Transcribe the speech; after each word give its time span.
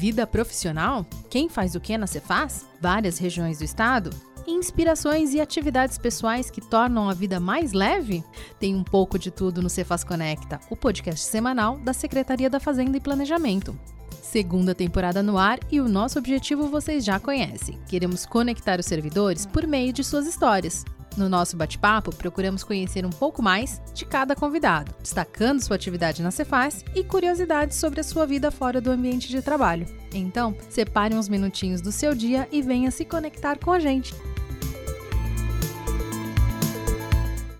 Vida 0.00 0.26
profissional? 0.26 1.04
Quem 1.28 1.46
faz 1.50 1.74
o 1.74 1.80
que 1.80 1.98
na 1.98 2.06
Cefaz? 2.06 2.64
Várias 2.80 3.18
regiões 3.18 3.58
do 3.58 3.64
estado? 3.64 4.08
Inspirações 4.46 5.34
e 5.34 5.42
atividades 5.42 5.98
pessoais 5.98 6.50
que 6.50 6.62
tornam 6.62 7.10
a 7.10 7.12
vida 7.12 7.38
mais 7.38 7.74
leve? 7.74 8.24
Tem 8.58 8.74
um 8.74 8.82
pouco 8.82 9.18
de 9.18 9.30
tudo 9.30 9.60
no 9.60 9.68
Cefaz 9.68 10.02
Conecta, 10.02 10.58
o 10.70 10.74
podcast 10.74 11.22
semanal 11.26 11.76
da 11.80 11.92
Secretaria 11.92 12.48
da 12.48 12.58
Fazenda 12.58 12.96
e 12.96 13.00
Planejamento. 13.00 13.78
Segunda 14.22 14.74
temporada 14.74 15.22
no 15.22 15.36
ar 15.36 15.58
e 15.70 15.82
o 15.82 15.86
nosso 15.86 16.18
objetivo 16.18 16.68
vocês 16.68 17.04
já 17.04 17.20
conhecem. 17.20 17.78
Queremos 17.86 18.24
conectar 18.24 18.80
os 18.80 18.86
servidores 18.86 19.44
por 19.44 19.66
meio 19.66 19.92
de 19.92 20.02
suas 20.02 20.26
histórias. 20.26 20.82
No 21.16 21.28
nosso 21.28 21.56
bate-papo, 21.56 22.14
procuramos 22.14 22.62
conhecer 22.62 23.04
um 23.04 23.10
pouco 23.10 23.42
mais 23.42 23.80
de 23.94 24.04
cada 24.04 24.36
convidado, 24.36 24.94
destacando 25.02 25.60
sua 25.60 25.76
atividade 25.76 26.22
na 26.22 26.30
Cefaz 26.30 26.84
e 26.94 27.02
curiosidades 27.02 27.78
sobre 27.78 28.00
a 28.00 28.04
sua 28.04 28.26
vida 28.26 28.50
fora 28.50 28.80
do 28.80 28.90
ambiente 28.90 29.28
de 29.28 29.42
trabalho. 29.42 29.86
Então, 30.14 30.56
separe 30.68 31.14
uns 31.14 31.28
minutinhos 31.28 31.80
do 31.80 31.90
seu 31.90 32.14
dia 32.14 32.48
e 32.52 32.62
venha 32.62 32.90
se 32.90 33.04
conectar 33.04 33.58
com 33.58 33.72
a 33.72 33.80
gente. 33.80 34.14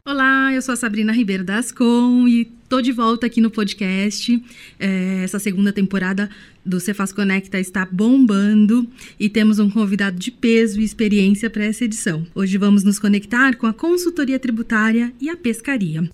Olá, 0.06 0.52
eu 0.52 0.60
sou 0.60 0.72
a 0.72 0.76
Sabrina 0.76 1.12
Ribeiro 1.12 1.44
da 1.44 1.58
Ascom 1.58 2.26
e 2.26 2.44
tô 2.68 2.80
de 2.80 2.90
volta 2.90 3.26
aqui 3.26 3.40
no 3.40 3.50
podcast. 3.50 4.42
É, 4.78 5.22
essa 5.22 5.38
segunda 5.38 5.72
temporada 5.72 6.28
do 6.64 6.80
Cefaz 6.80 7.12
Conecta 7.12 7.58
está 7.58 7.86
bombando 7.86 8.86
e 9.18 9.28
temos 9.28 9.58
um 9.58 9.70
convidado 9.70 10.18
de 10.18 10.30
peso 10.30 10.80
e 10.80 10.84
experiência 10.84 11.48
para 11.48 11.64
essa 11.64 11.84
edição. 11.84 12.26
Hoje 12.34 12.58
vamos 12.58 12.84
nos 12.84 12.98
conectar 12.98 13.56
com 13.56 13.66
a 13.66 13.72
consultoria 13.72 14.38
tributária 14.38 15.12
e 15.20 15.28
a 15.28 15.36
pescaria. 15.36 16.08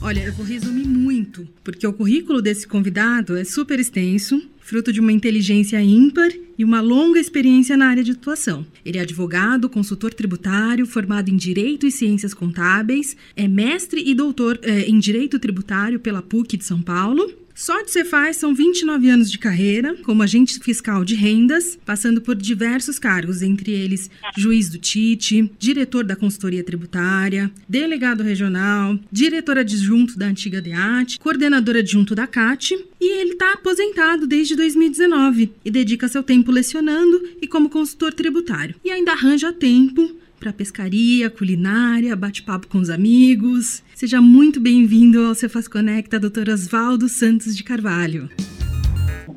Olha, 0.00 0.20
eu 0.20 0.32
vou 0.32 0.46
resumir 0.46 0.86
muito, 0.86 1.46
porque 1.64 1.86
o 1.86 1.92
currículo 1.92 2.40
desse 2.40 2.68
convidado 2.68 3.36
é 3.36 3.42
super 3.42 3.80
extenso, 3.80 4.40
fruto 4.60 4.92
de 4.92 5.00
uma 5.00 5.10
inteligência 5.10 5.82
ímpar 5.82 6.30
e 6.56 6.64
uma 6.64 6.80
longa 6.80 7.18
experiência 7.18 7.76
na 7.76 7.88
área 7.88 8.04
de 8.04 8.12
atuação. 8.12 8.64
Ele 8.84 8.98
é 8.98 9.00
advogado, 9.00 9.68
consultor 9.68 10.14
tributário, 10.14 10.86
formado 10.86 11.30
em 11.30 11.36
Direito 11.36 11.84
e 11.84 11.90
Ciências 11.90 12.32
Contábeis, 12.32 13.16
é 13.34 13.48
mestre 13.48 14.00
e 14.06 14.14
doutor 14.14 14.60
é, 14.62 14.82
em 14.82 15.00
Direito 15.00 15.36
Tributário 15.38 15.98
pela 15.98 16.22
PUC 16.22 16.56
de 16.56 16.64
São 16.64 16.80
Paulo 16.80 17.28
só 17.58 17.82
de 17.82 17.90
Cefaz 17.90 18.36
são 18.36 18.54
29 18.54 19.10
anos 19.10 19.28
de 19.28 19.36
carreira 19.36 19.96
como 20.04 20.22
agente 20.22 20.60
fiscal 20.60 21.04
de 21.04 21.16
rendas, 21.16 21.76
passando 21.84 22.20
por 22.20 22.36
diversos 22.36 23.00
cargos, 23.00 23.42
entre 23.42 23.72
eles 23.72 24.08
juiz 24.36 24.68
do 24.68 24.78
TIT, 24.78 25.50
diretor 25.58 26.04
da 26.04 26.14
consultoria 26.14 26.62
tributária, 26.62 27.50
delegado 27.68 28.22
regional, 28.22 28.96
diretor 29.10 29.58
adjunto 29.58 30.16
da 30.16 30.26
antiga 30.26 30.62
DEAT, 30.62 31.18
coordenador 31.18 31.74
adjunto 31.74 32.14
da 32.14 32.28
CAT, 32.28 32.78
e 33.00 33.20
ele 33.20 33.32
está 33.32 33.54
aposentado 33.54 34.24
desde 34.24 34.54
2019 34.54 35.50
e 35.64 35.70
dedica 35.70 36.06
seu 36.06 36.22
tempo 36.22 36.52
lecionando 36.52 37.20
e 37.42 37.48
como 37.48 37.68
consultor 37.68 38.14
tributário. 38.14 38.76
E 38.84 38.90
ainda 38.92 39.10
arranja 39.10 39.52
tempo 39.52 40.16
para 40.38 40.52
pescaria, 40.52 41.28
culinária, 41.28 42.14
bate-papo 42.14 42.68
com 42.68 42.78
os 42.78 42.90
amigos. 42.90 43.82
Seja 43.94 44.20
muito 44.20 44.60
bem-vindo 44.60 45.26
ao 45.26 45.34
Cefaz 45.34 45.66
Conecta, 45.66 46.20
doutor 46.20 46.48
Oswaldo 46.48 47.08
Santos 47.08 47.56
de 47.56 47.64
Carvalho. 47.64 48.28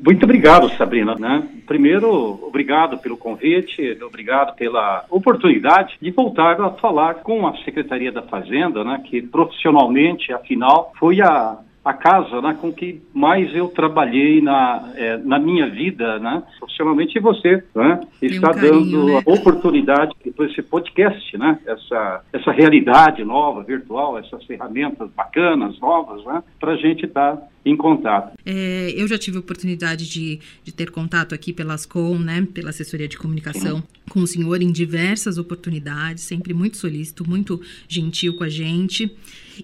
Muito 0.04 0.24
obrigado, 0.24 0.68
Sabrina. 0.76 1.14
Né? 1.16 1.48
Primeiro, 1.66 2.10
obrigado 2.44 2.98
pelo 2.98 3.16
convite, 3.16 3.96
obrigado 4.02 4.56
pela 4.56 5.04
oportunidade 5.10 5.96
de 6.00 6.10
voltar 6.10 6.60
a 6.60 6.70
falar 6.70 7.16
com 7.16 7.46
a 7.46 7.56
Secretaria 7.58 8.10
da 8.10 8.22
Fazenda, 8.22 8.82
né, 8.84 9.02
que 9.04 9.22
profissionalmente, 9.22 10.32
afinal, 10.32 10.92
foi 10.98 11.20
a 11.20 11.58
a 11.84 11.92
casa 11.92 12.40
né, 12.40 12.56
com 12.60 12.72
que 12.72 13.02
mais 13.12 13.52
eu 13.54 13.68
trabalhei 13.68 14.40
na, 14.40 14.92
é, 14.94 15.16
na 15.18 15.38
minha 15.38 15.68
vida, 15.68 16.18
né, 16.20 16.42
profissionalmente, 16.58 17.18
e 17.18 17.20
você 17.20 17.62
né, 17.74 18.00
está 18.20 18.50
um 18.50 18.52
carinho, 18.52 18.70
dando 18.70 19.06
né? 19.06 19.22
a 19.26 19.30
oportunidade 19.30 20.14
para 20.36 20.46
esse 20.46 20.62
podcast, 20.62 21.36
né, 21.36 21.58
essa, 21.66 22.24
essa 22.32 22.52
realidade 22.52 23.24
nova, 23.24 23.64
virtual, 23.64 24.16
essas 24.16 24.44
ferramentas 24.44 25.10
bacanas, 25.10 25.78
novas, 25.80 26.24
né, 26.24 26.42
para 26.60 26.72
a 26.72 26.76
gente 26.76 27.04
estar 27.06 27.36
tá 27.36 27.48
em 27.64 27.76
contato. 27.76 28.32
É, 28.46 28.92
eu 28.96 29.08
já 29.08 29.18
tive 29.18 29.36
a 29.36 29.40
oportunidade 29.40 30.08
de, 30.08 30.38
de 30.62 30.72
ter 30.72 30.90
contato 30.90 31.34
aqui 31.34 31.52
pelas 31.52 31.84
COM, 31.84 32.18
né, 32.18 32.46
pela 32.54 32.70
assessoria 32.70 33.08
de 33.08 33.18
comunicação, 33.18 33.78
Sim. 33.78 33.84
com 34.08 34.20
o 34.20 34.26
senhor 34.26 34.62
em 34.62 34.70
diversas 34.70 35.36
oportunidades, 35.36 36.22
sempre 36.22 36.54
muito 36.54 36.76
solícito, 36.76 37.28
muito 37.28 37.60
gentil 37.88 38.36
com 38.36 38.44
a 38.44 38.48
gente. 38.48 39.10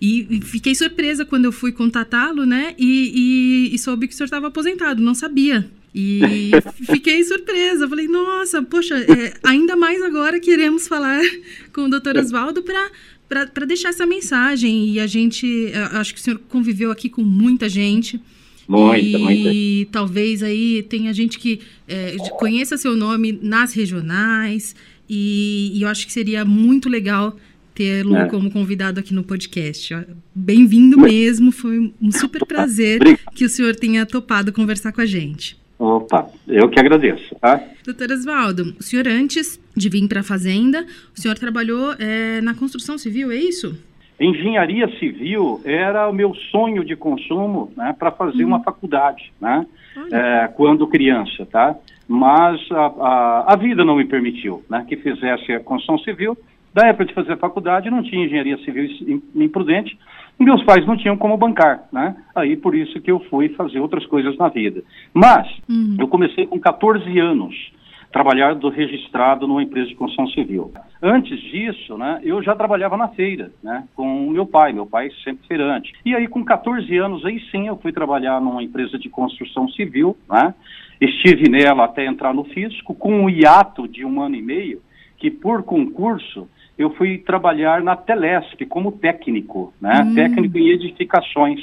E, 0.01 0.41
fiquei 0.43 0.75
surpresa 0.75 1.25
quando 1.25 1.47
eu 1.47 1.53
fui 1.53 1.73
contatá-lo, 1.73 2.45
né? 2.45 2.75
E, 2.79 3.69
e, 3.71 3.75
e 3.75 3.79
soube 3.79 4.07
que 4.07 4.15
o 4.15 4.17
senhor 4.17 4.27
estava 4.27 4.49
aposentado, 4.49 5.03
não 5.03 5.15
sabia. 5.15 5.71
E 5.95 6.51
fiquei 6.87 7.25
surpresa. 7.25 7.89
Falei, 7.89 8.07
nossa, 8.07 8.63
poxa, 8.63 8.97
é, 8.97 9.35
ainda 9.43 9.77
mais 9.77 10.03
agora 10.03 10.39
queremos 10.39 10.87
falar 10.87 11.21
com 11.73 11.83
o 11.83 11.89
doutor 11.89 12.17
Oswaldo 12.17 12.63
para 12.63 12.91
para 13.29 13.67
deixar 13.67 13.91
essa 13.91 14.07
mensagem. 14.07 14.89
E 14.89 14.99
a 14.99 15.07
gente, 15.07 15.71
acho 15.93 16.15
que 16.15 16.21
o 16.21 16.23
senhor 16.23 16.39
conviveu 16.49 16.91
aqui 16.91 17.11
com 17.11 17.23
muita 17.23 17.69
gente. 17.69 18.19
Muita, 18.67 18.99
e 18.99 19.19
muita. 19.19 19.93
talvez 19.93 20.43
aí 20.43 20.83
tenha 20.83 21.13
gente 21.13 21.39
que 21.39 21.61
é, 21.87 22.17
conheça 22.39 22.77
seu 22.77 22.97
nome 22.97 23.39
nas 23.43 23.73
regionais. 23.75 24.75
E, 25.09 25.73
e, 25.75 25.83
eu 25.83 25.89
acho 25.89 26.07
que 26.07 26.13
seria 26.13 26.45
muito 26.45 26.89
legal 26.89 27.37
tê-lo 27.79 28.17
é. 28.17 28.29
como 28.29 28.51
convidado 28.51 28.99
aqui 28.99 29.15
no 29.15 29.23
podcast. 29.23 29.97
Bem-vindo 30.35 30.99
mesmo, 30.99 31.53
foi 31.53 31.95
um 32.03 32.11
super 32.11 32.45
prazer 32.45 32.99
que 33.37 33.45
o 33.45 33.49
senhor 33.49 33.77
tenha 33.77 34.05
topado 34.05 34.53
conversar 34.53 34.91
com 34.91 35.01
a 35.01 35.07
gente. 35.07 35.57
Opa, 35.79 36.29
eu 36.49 36.69
que 36.69 36.81
agradeço, 36.81 37.37
tá? 37.37 37.63
Doutor 37.85 38.11
Oswaldo, 38.11 38.75
o 38.81 38.83
senhor 38.83 39.07
antes 39.07 39.61
de 39.77 39.89
vir 39.89 40.09
para 40.09 40.21
a 40.21 40.23
Fazenda, 40.25 40.85
o 41.17 41.21
senhor 41.21 41.39
trabalhou 41.39 41.95
é, 42.01 42.41
na 42.41 42.53
construção 42.53 42.99
civil, 42.99 43.31
é 43.31 43.37
isso? 43.37 43.79
Engenharia 44.19 44.89
civil 44.99 45.61
era 45.65 46.09
o 46.09 46.13
meu 46.13 46.35
sonho 46.51 46.85
de 46.85 46.97
consumo 46.97 47.73
né, 47.77 47.95
para 47.97 48.11
fazer 48.11 48.45
hum. 48.45 48.49
uma 48.49 48.61
faculdade, 48.65 49.33
né? 49.41 49.65
É, 50.11 50.49
quando 50.57 50.87
criança, 50.89 51.47
tá? 51.47 51.77
Mas 52.09 52.61
a, 52.73 52.87
a, 52.87 53.53
a, 53.53 53.57
vida 53.57 53.85
não 53.85 53.97
me 53.97 54.05
permitiu 54.05 54.65
né, 54.69 54.85
que 54.89 54.97
fizesse 54.97 55.53
a 55.53 55.61
construção 55.61 55.99
civil. 55.99 56.37
Da 56.79 56.87
época 56.87 57.07
de 57.07 57.13
fazer 57.13 57.37
faculdade, 57.39 57.91
não 57.91 58.05
tinha 58.05 58.25
engenharia 58.25 58.57
civil 58.59 58.89
imprudente, 59.35 59.99
meus 60.39 60.63
pais 60.63 60.87
não 60.87 60.97
tinham 60.97 61.17
como 61.17 61.37
bancar, 61.37 61.89
né? 61.93 62.15
Aí 62.37 62.57
por 62.57 62.73
isso 62.73 63.01
que 63.01 63.11
eu 63.11 63.19
fui 63.29 63.49
fazer 63.49 63.81
outras 63.81 64.07
coisas 64.07 64.39
na 64.39 64.49
vida. 64.49 64.85
Mas 65.13 65.49
uhum. 65.69 65.97
eu 65.99 66.07
comecei 66.07 66.47
com 66.47 66.61
14 66.61 67.19
anos 67.19 67.73
trabalhar 68.13 68.55
do 68.55 68.69
registrado 68.69 69.49
numa 69.49 69.61
empresa 69.61 69.89
de 69.89 69.97
construção 69.97 70.29
civil. 70.29 70.71
Antes 71.03 71.41
disso, 71.41 71.99
né, 71.99 72.21
eu 72.23 72.41
já 72.45 72.55
trabalhava 72.55 72.97
na 72.97 73.09
feira, 73.09 73.51
né, 73.61 73.83
com 73.97 74.31
meu 74.31 74.47
pai, 74.47 74.73
meu 74.73 74.87
pai 74.87 75.11
sempre 75.25 75.49
feirante. 75.49 75.93
E 76.05 76.15
aí 76.15 76.29
com 76.29 76.45
14 76.45 76.97
anos 76.97 77.27
aí 77.27 77.41
sim 77.51 77.67
eu 77.67 77.77
fui 77.77 77.91
trabalhar 77.91 78.41
numa 78.41 78.63
empresa 78.63 78.97
de 78.97 79.09
construção 79.09 79.69
civil, 79.71 80.17
né? 80.31 80.55
Estive 81.01 81.51
nela 81.51 81.87
até 81.87 82.07
entrar 82.07 82.33
no 82.33 82.45
fisco 82.45 82.95
com 82.95 83.25
um 83.25 83.29
hiato 83.29 83.89
de 83.89 84.05
um 84.05 84.23
ano 84.23 84.37
e 84.37 84.43
meio, 84.43 84.81
que 85.17 85.29
por 85.29 85.65
concurso 85.65 86.49
eu 86.79 86.91
fui 86.91 87.19
trabalhar 87.19 87.83
na 87.83 87.97
Telesp 87.97 88.65
como 88.67 88.93
técnico, 88.93 89.75
né? 89.81 90.03
Hum. 90.07 90.15
Técnico 90.15 90.57
em 90.57 90.69
edificações, 90.71 91.61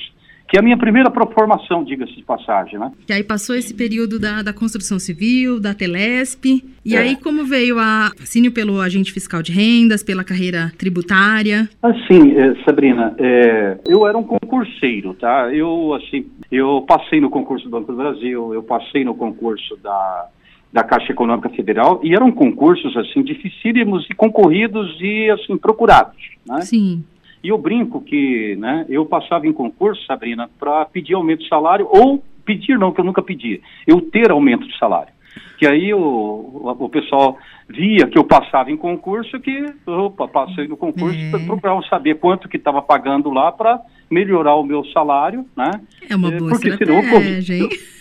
que 0.47 0.57
é 0.57 0.59
a 0.59 0.63
minha 0.63 0.77
primeira 0.77 1.09
formação, 1.33 1.83
diga-se 1.83 2.15
de 2.15 2.23
passagem, 2.23 2.77
né? 2.77 2.91
E 3.09 3.13
aí 3.13 3.23
passou 3.23 3.55
esse 3.55 3.73
período 3.73 4.19
da, 4.19 4.43
da 4.43 4.53
construção 4.53 4.99
civil, 4.99 5.59
da 5.59 5.73
Telesp, 5.73 6.63
e 6.85 6.95
é. 6.95 6.99
aí 6.99 7.15
como 7.15 7.45
veio 7.45 7.79
a 7.79 8.11
fascínio 8.17 8.51
pelo 8.51 8.79
agente 8.81 9.11
fiscal 9.11 9.41
de 9.41 9.51
rendas, 9.51 10.03
pela 10.03 10.23
carreira 10.23 10.71
tributária? 10.77 11.67
Assim, 11.81 12.37
é, 12.37 12.53
Sabrina, 12.63 13.15
é, 13.17 13.77
eu 13.87 14.05
era 14.05 14.17
um 14.17 14.23
concurseiro, 14.23 15.13
tá? 15.13 15.49
Eu, 15.51 15.93
assim, 15.93 16.25
eu 16.51 16.83
passei 16.87 17.19
no 17.19 17.29
concurso 17.29 17.65
do 17.65 17.71
Banco 17.71 17.91
do 17.91 17.97
Brasil, 17.97 18.53
eu 18.53 18.61
passei 18.61 19.03
no 19.03 19.15
concurso 19.15 19.77
da 19.77 20.27
da 20.75 20.83
Caixa 20.83 21.13
Econômica 21.13 21.47
Federal 21.47 22.01
e 22.03 22.13
eram 22.13 22.29
concursos 22.33 22.97
assim 22.97 23.23
dificílimos 23.23 24.05
e 24.09 24.13
concorridos 24.13 24.97
e 24.99 25.29
assim 25.29 25.55
procurados, 25.55 26.21
né? 26.45 26.59
Sim. 26.63 27.01
E 27.41 27.47
eu 27.47 27.57
brinco 27.57 28.01
que, 28.01 28.57
né, 28.57 28.85
eu 28.89 29.05
passava 29.05 29.47
em 29.47 29.53
concurso, 29.53 30.05
Sabrina, 30.05 30.49
para 30.59 30.83
pedir 30.83 31.13
aumento 31.13 31.43
de 31.43 31.47
salário 31.47 31.87
ou 31.89 32.21
pedir 32.43 32.77
não, 32.77 32.91
que 32.91 32.99
eu 32.99 33.05
nunca 33.05 33.21
pedi, 33.21 33.61
eu 33.87 34.01
ter 34.01 34.29
aumento 34.29 34.67
de 34.67 34.77
salário. 34.77 35.13
Que 35.57 35.65
aí 35.65 35.93
o, 35.93 35.97
o, 35.97 36.75
o 36.77 36.89
pessoal 36.89 37.37
via 37.69 38.07
que 38.07 38.17
eu 38.17 38.25
passava 38.25 38.69
em 38.69 38.75
concurso, 38.75 39.39
que, 39.39 39.73
opa, 39.87 40.27
passei 40.27 40.67
no 40.67 40.75
concurso, 40.75 41.17
é. 41.17 41.45
procuravam 41.45 41.83
saber 41.83 42.15
quanto 42.15 42.49
que 42.49 42.57
estava 42.57 42.81
pagando 42.81 43.29
lá 43.29 43.49
para 43.49 43.79
melhorar 44.11 44.55
o 44.55 44.63
meu 44.63 44.83
salário, 44.87 45.45
né? 45.55 45.71
É 46.09 46.15
uma 46.17 46.31
boa 46.31 46.49
Porque 46.49 46.75
senão 46.75 46.95
eu, 46.95 47.59
eu, 47.59 47.69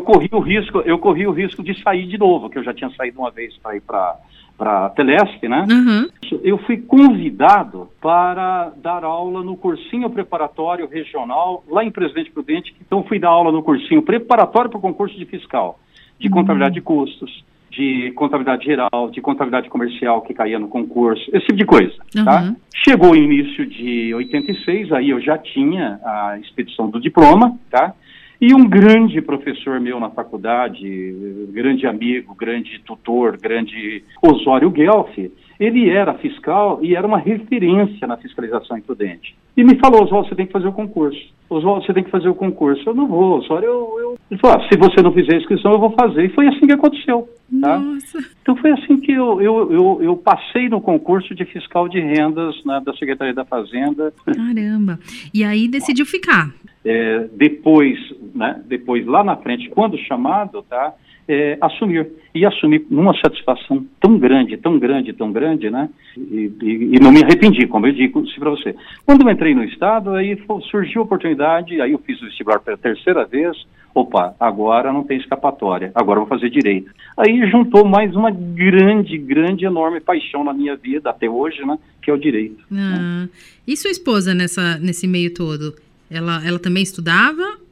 corri 0.00 0.28
o 0.32 0.40
risco, 0.40 0.80
eu 0.80 0.98
corri 0.98 1.26
o 1.26 1.32
risco 1.32 1.62
de 1.62 1.80
sair 1.82 2.06
de 2.06 2.18
novo, 2.18 2.50
que 2.50 2.58
eu 2.58 2.64
já 2.64 2.74
tinha 2.74 2.90
saído 2.90 3.18
uma 3.18 3.30
vez 3.30 3.56
para 3.58 3.76
ir 3.76 3.80
para 3.80 4.16
para 4.56 4.86
a 4.86 4.90
Telesp, 4.90 5.46
né? 5.48 5.66
Uhum. 5.70 6.08
Eu 6.42 6.58
fui 6.58 6.78
convidado 6.78 7.88
para 8.00 8.72
dar 8.76 9.04
aula 9.04 9.42
no 9.42 9.56
cursinho 9.56 10.08
preparatório 10.08 10.88
regional 10.88 11.62
lá 11.68 11.84
em 11.84 11.90
Presidente 11.90 12.30
Prudente. 12.30 12.74
Então 12.80 13.04
fui 13.04 13.18
dar 13.18 13.28
aula 13.28 13.52
no 13.52 13.62
cursinho 13.62 14.02
preparatório 14.02 14.70
para 14.70 14.78
o 14.78 14.82
concurso 14.82 15.16
de 15.18 15.26
fiscal, 15.26 15.78
de 16.18 16.30
contabilidade 16.30 16.74
de 16.74 16.80
custos, 16.80 17.44
de 17.70 18.10
contabilidade 18.12 18.64
geral, 18.64 19.10
de 19.10 19.20
contabilidade 19.20 19.68
comercial 19.68 20.22
que 20.22 20.32
caía 20.32 20.58
no 20.58 20.68
concurso, 20.68 21.22
esse 21.34 21.46
tipo 21.46 21.58
de 21.58 21.66
coisa, 21.66 21.94
tá? 22.24 22.42
Uhum. 22.42 22.56
Chegou 22.82 23.10
o 23.10 23.16
início 23.16 23.66
de 23.66 24.14
86, 24.14 24.92
aí 24.92 25.10
eu 25.10 25.20
já 25.20 25.36
tinha 25.36 26.00
a 26.02 26.38
expedição 26.38 26.88
do 26.88 26.98
diploma, 26.98 27.58
tá? 27.70 27.94
E 28.40 28.54
um 28.54 28.68
grande 28.68 29.20
professor 29.22 29.80
meu 29.80 29.98
na 29.98 30.10
faculdade, 30.10 31.46
grande 31.50 31.86
amigo, 31.86 32.34
grande 32.34 32.80
tutor, 32.84 33.38
grande 33.38 34.04
Osório 34.22 34.70
Guelfi, 34.70 35.32
ele 35.58 35.88
era 35.88 36.14
fiscal 36.14 36.80
e 36.82 36.94
era 36.94 37.06
uma 37.06 37.18
referência 37.18 38.06
na 38.06 38.16
fiscalização 38.16 38.76
imprudente. 38.76 39.34
E 39.56 39.64
me 39.64 39.78
falou, 39.78 40.04
Oswaldo, 40.04 40.28
você 40.28 40.34
tem 40.34 40.46
que 40.46 40.52
fazer 40.52 40.68
o 40.68 40.72
concurso. 40.72 41.18
Oswaldo, 41.48 41.86
você 41.86 41.94
tem 41.94 42.04
que 42.04 42.10
fazer 42.10 42.28
o 42.28 42.34
concurso. 42.34 42.82
Eu 42.86 42.94
não 42.94 43.06
vou, 43.06 43.38
Osório, 43.38 43.66
eu... 43.66 43.96
eu... 44.00 44.16
Ele 44.30 44.40
falou, 44.40 44.58
ah, 44.58 44.68
se 44.68 44.76
você 44.76 45.00
não 45.02 45.12
fizer 45.12 45.34
a 45.34 45.38
inscrição, 45.38 45.72
eu 45.72 45.78
vou 45.78 45.90
fazer. 45.92 46.24
E 46.24 46.34
foi 46.34 46.46
assim 46.48 46.66
que 46.66 46.72
aconteceu. 46.72 47.28
Tá? 47.60 47.78
Nossa. 47.78 48.18
Então 48.42 48.56
foi 48.56 48.72
assim 48.72 48.98
que 48.98 49.12
eu, 49.12 49.40
eu, 49.40 49.72
eu, 49.72 49.98
eu 50.02 50.16
passei 50.16 50.68
no 50.68 50.80
concurso 50.80 51.34
de 51.34 51.44
fiscal 51.44 51.88
de 51.88 52.00
rendas 52.00 52.54
né, 52.64 52.82
da 52.84 52.92
Secretaria 52.94 53.32
da 53.32 53.44
Fazenda. 53.44 54.12
Caramba. 54.24 54.98
E 55.32 55.44
aí 55.44 55.68
decidiu 55.68 56.04
ficar. 56.04 56.52
É, 56.84 57.28
depois, 57.32 57.98
né, 58.36 58.62
depois 58.66 59.06
lá 59.06 59.24
na 59.24 59.36
frente, 59.36 59.68
quando 59.70 59.98
chamado, 59.98 60.62
tá, 60.62 60.94
é, 61.28 61.58
assumir. 61.60 62.06
E 62.34 62.44
assumir 62.44 62.86
numa 62.90 63.18
satisfação 63.18 63.84
tão 64.00 64.18
grande, 64.18 64.56
tão 64.56 64.78
grande, 64.78 65.12
tão 65.12 65.32
grande, 65.32 65.70
né? 65.70 65.88
E, 66.16 66.52
e, 66.62 66.96
e 66.96 67.00
não 67.00 67.10
me 67.10 67.22
arrependi, 67.22 67.66
como 67.66 67.86
eu 67.86 67.92
digo 67.92 68.22
para 68.38 68.50
você. 68.50 68.74
Quando 69.04 69.22
eu 69.22 69.30
entrei 69.30 69.54
no 69.54 69.64
Estado, 69.64 70.10
aí 70.10 70.38
surgiu 70.70 71.00
a 71.00 71.04
oportunidade, 71.04 71.80
aí 71.80 71.92
eu 71.92 71.98
fiz 71.98 72.20
o 72.20 72.26
vestibular 72.26 72.60
pela 72.60 72.76
terceira 72.76 73.24
vez, 73.24 73.56
opa, 73.94 74.34
agora 74.38 74.92
não 74.92 75.02
tem 75.02 75.18
escapatória, 75.18 75.90
agora 75.94 76.20
vou 76.20 76.28
fazer 76.28 76.50
direito. 76.50 76.92
Aí 77.16 77.50
juntou 77.50 77.86
mais 77.86 78.14
uma 78.14 78.30
grande, 78.30 79.16
grande, 79.16 79.64
enorme 79.64 80.00
paixão 80.00 80.44
na 80.44 80.52
minha 80.52 80.76
vida, 80.76 81.08
até 81.08 81.28
hoje, 81.28 81.64
né? 81.64 81.78
Que 82.02 82.10
é 82.10 82.14
o 82.14 82.18
direito. 82.18 82.62
Ah. 82.70 83.26
E 83.66 83.76
sua 83.76 83.90
esposa 83.90 84.34
nessa, 84.34 84.78
nesse 84.78 85.06
meio 85.08 85.32
todo? 85.32 85.74
Ela, 86.10 86.46
ela 86.46 86.58
também 86.58 86.82
estudava? 86.82 87.65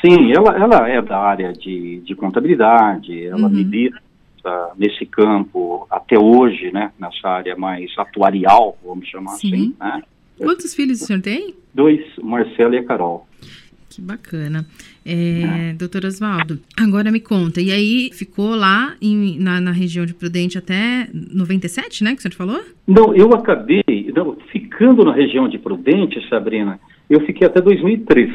Sim, 0.00 0.32
ela, 0.32 0.56
ela 0.56 0.88
é 0.88 1.02
da 1.02 1.18
área 1.18 1.52
de, 1.52 2.00
de 2.00 2.14
contabilidade, 2.14 3.24
ela 3.26 3.42
Uhum. 3.48 3.48
milita 3.50 3.98
nesse 4.76 5.06
campo 5.06 5.86
até 5.90 6.18
hoje, 6.18 6.70
né? 6.70 6.92
Nessa 6.98 7.28
área 7.28 7.56
mais 7.56 7.90
atuarial, 7.98 8.76
vamos 8.84 9.08
chamar 9.08 9.32
Sim. 9.32 9.48
assim, 9.54 9.74
né? 9.80 10.02
Quantos 10.38 10.74
filhos 10.74 11.00
o 11.00 11.06
senhor 11.06 11.22
tem? 11.22 11.54
Dois, 11.72 12.00
Marcelo 12.22 12.74
e 12.74 12.78
a 12.78 12.84
Carol. 12.84 13.26
Que 13.88 14.02
bacana. 14.02 14.66
É, 15.06 15.72
doutor 15.78 16.04
Oswaldo, 16.04 16.58
agora 16.76 17.10
me 17.12 17.20
conta, 17.20 17.60
e 17.60 17.70
aí 17.70 18.10
ficou 18.12 18.54
lá 18.56 18.94
em- 19.00 19.38
na, 19.38 19.60
na 19.60 19.70
região 19.70 20.04
de 20.04 20.12
Prudente 20.12 20.58
até 20.58 21.08
97, 21.12 22.02
né, 22.02 22.12
que 22.12 22.18
o 22.18 22.22
senhor 22.22 22.34
falou? 22.34 22.60
Não, 22.86 23.14
eu 23.14 23.32
acabei, 23.34 23.82
não, 24.14 24.36
ficando 24.50 25.04
na 25.04 25.12
região 25.14 25.48
de 25.48 25.58
Prudente, 25.58 26.20
Sabrina, 26.28 26.80
eu 27.08 27.20
fiquei 27.20 27.46
até 27.46 27.60
2003, 27.60 28.30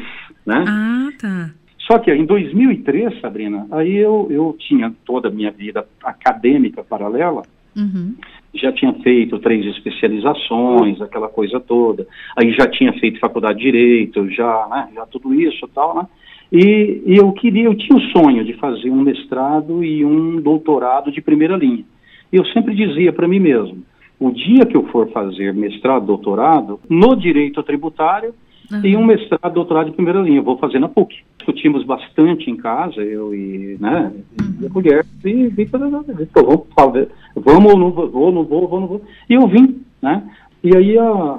né? 0.46 0.64
Ah, 0.66 1.08
tá. 1.20 1.50
Só 1.78 1.98
que 1.98 2.12
em 2.12 2.24
2003, 2.24 3.20
Sabrina, 3.20 3.66
aí 3.70 3.96
eu, 3.96 4.28
eu 4.30 4.54
tinha 4.58 4.94
toda 5.04 5.28
a 5.28 5.30
minha 5.30 5.50
vida 5.50 5.86
acadêmica 6.04 6.84
paralela, 6.84 7.42
Uhum. 7.76 8.16
já 8.52 8.72
tinha 8.72 8.92
feito 8.94 9.38
três 9.38 9.64
especializações, 9.66 11.00
aquela 11.00 11.28
coisa 11.28 11.60
toda. 11.60 12.06
Aí 12.36 12.52
já 12.52 12.66
tinha 12.66 12.92
feito 12.94 13.20
faculdade 13.20 13.58
de 13.58 13.64
direito, 13.64 14.28
já, 14.30 14.66
né, 14.68 14.88
já 14.94 15.06
tudo 15.06 15.32
isso, 15.32 15.64
e 15.64 15.68
tal, 15.68 15.94
né? 15.94 16.06
E, 16.52 17.02
e 17.06 17.16
eu 17.16 17.30
queria, 17.32 17.64
eu 17.64 17.76
tinha 17.76 17.96
o 17.96 18.02
sonho 18.10 18.44
de 18.44 18.54
fazer 18.54 18.90
um 18.90 19.00
mestrado 19.02 19.84
e 19.84 20.04
um 20.04 20.40
doutorado 20.40 21.12
de 21.12 21.20
primeira 21.20 21.56
linha. 21.56 21.84
E 22.32 22.36
eu 22.36 22.44
sempre 22.46 22.74
dizia 22.74 23.12
para 23.12 23.28
mim 23.28 23.38
mesmo, 23.38 23.84
o 24.18 24.30
dia 24.32 24.66
que 24.66 24.76
eu 24.76 24.84
for 24.88 25.08
fazer 25.10 25.54
mestrado, 25.54 26.06
doutorado, 26.06 26.80
no 26.88 27.14
direito 27.14 27.62
tributário, 27.62 28.34
Aham. 28.72 28.86
e 28.86 28.96
um 28.96 29.04
mestrado, 29.04 29.52
doutorado 29.52 29.86
de 29.86 29.96
primeira 29.96 30.20
linha. 30.20 30.38
Eu 30.38 30.44
vou 30.44 30.58
fazer 30.58 30.78
na 30.78 30.88
PUC. 30.88 31.16
Discutimos 31.38 31.84
bastante 31.84 32.50
em 32.50 32.56
casa, 32.56 33.00
eu 33.00 33.34
e, 33.34 33.76
né, 33.80 34.12
e 34.60 34.66
a 34.66 34.68
mulher, 34.68 35.04
e, 35.24 35.52
e, 35.56 35.66
pô, 35.66 35.78
vamos, 36.76 37.08
vamos 37.34 37.72
ou 37.72 37.78
não 37.78 37.90
vou, 37.90 38.10
vou, 38.10 38.32
não 38.32 38.44
vou, 38.44 38.68
vou, 38.68 38.80
não 38.80 38.86
vou. 38.86 39.02
E 39.28 39.34
eu 39.34 39.46
vim, 39.48 39.82
né? 40.00 40.22
E 40.62 40.76
aí 40.76 40.98
a, 40.98 41.38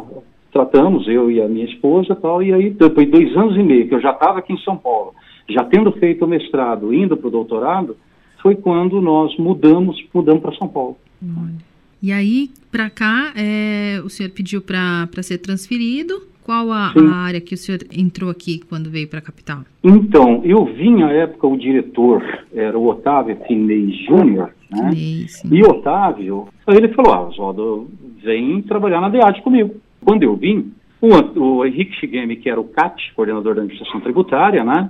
tratamos, 0.51 1.07
eu 1.07 1.31
e 1.31 1.41
a 1.41 1.47
minha 1.47 1.65
esposa 1.65 2.15
tal, 2.15 2.43
e 2.43 2.53
aí 2.53 2.69
depois 2.71 3.05
de 3.05 3.11
dois 3.11 3.37
anos 3.37 3.55
e 3.55 3.63
meio 3.63 3.87
que 3.87 3.95
eu 3.95 4.01
já 4.01 4.11
estava 4.11 4.39
aqui 4.39 4.53
em 4.53 4.59
São 4.59 4.75
Paulo, 4.75 5.13
já 5.49 5.63
tendo 5.63 5.91
feito 5.93 6.25
o 6.25 6.27
mestrado, 6.27 6.93
indo 6.93 7.15
para 7.15 7.27
o 7.27 7.31
doutorado, 7.31 7.95
foi 8.41 8.55
quando 8.55 9.01
nós 9.01 9.35
mudamos, 9.37 10.03
mudamos 10.13 10.41
para 10.41 10.55
São 10.55 10.67
Paulo. 10.67 10.97
Olha. 11.23 11.71
E 12.01 12.11
aí, 12.11 12.49
pra 12.71 12.89
cá, 12.89 13.31
é, 13.35 14.01
o 14.03 14.09
senhor 14.09 14.31
pediu 14.31 14.61
pra 14.61 15.07
ser 15.21 15.37
transferido. 15.37 16.30
Qual 16.43 16.71
a, 16.71 16.93
a 16.95 17.15
área 17.15 17.39
que 17.39 17.53
o 17.53 17.57
senhor 17.57 17.79
entrou 17.95 18.29
aqui 18.29 18.59
quando 18.67 18.89
veio 18.89 19.07
pra 19.07 19.21
capital? 19.21 19.59
Então, 19.83 20.41
eu 20.43 20.65
vim 20.65 21.03
à 21.03 21.11
época, 21.11 21.47
o 21.47 21.57
diretor 21.57 22.23
era 22.53 22.77
o 22.77 22.87
Otávio 22.87 23.37
Finei 23.47 23.91
Júnior, 24.07 24.51
né? 24.69 24.91
Sim. 25.27 25.49
E 25.51 25.63
Otávio, 25.63 26.47
ele 26.67 26.89
falou, 26.89 27.13
ah, 27.13 27.27
Oswaldo, 27.27 27.89
vem 28.23 28.61
trabalhar 28.63 29.01
na 29.01 29.09
DEAT 29.09 29.41
comigo. 29.41 29.75
Quando 30.03 30.23
eu 30.23 30.35
vim, 30.35 30.73
o, 30.99 31.07
o 31.39 31.65
Henrique 31.65 31.95
Shigemi, 31.95 32.35
que 32.35 32.49
era 32.49 32.59
o 32.59 32.67
CAT, 32.67 33.13
coordenador 33.15 33.55
da 33.55 33.61
administração 33.61 34.01
tributária, 34.01 34.63
né, 34.63 34.89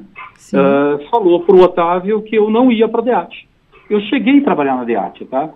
ah, 0.54 1.00
falou 1.09 1.42
para 1.44 1.56
o 1.56 1.62
Otávio 1.62 2.21
que 2.21 2.36
eu 2.36 2.50
não 2.50 2.71
ia 2.71 2.88
para 2.88 3.01
a 3.01 3.04
DEAT. 3.04 3.47
Eu 3.89 4.00
cheguei 4.01 4.39
a 4.39 4.44
trabalhar 4.44 4.75
na 4.77 4.86
DEAT, 4.86 5.25
tá? 5.25 5.50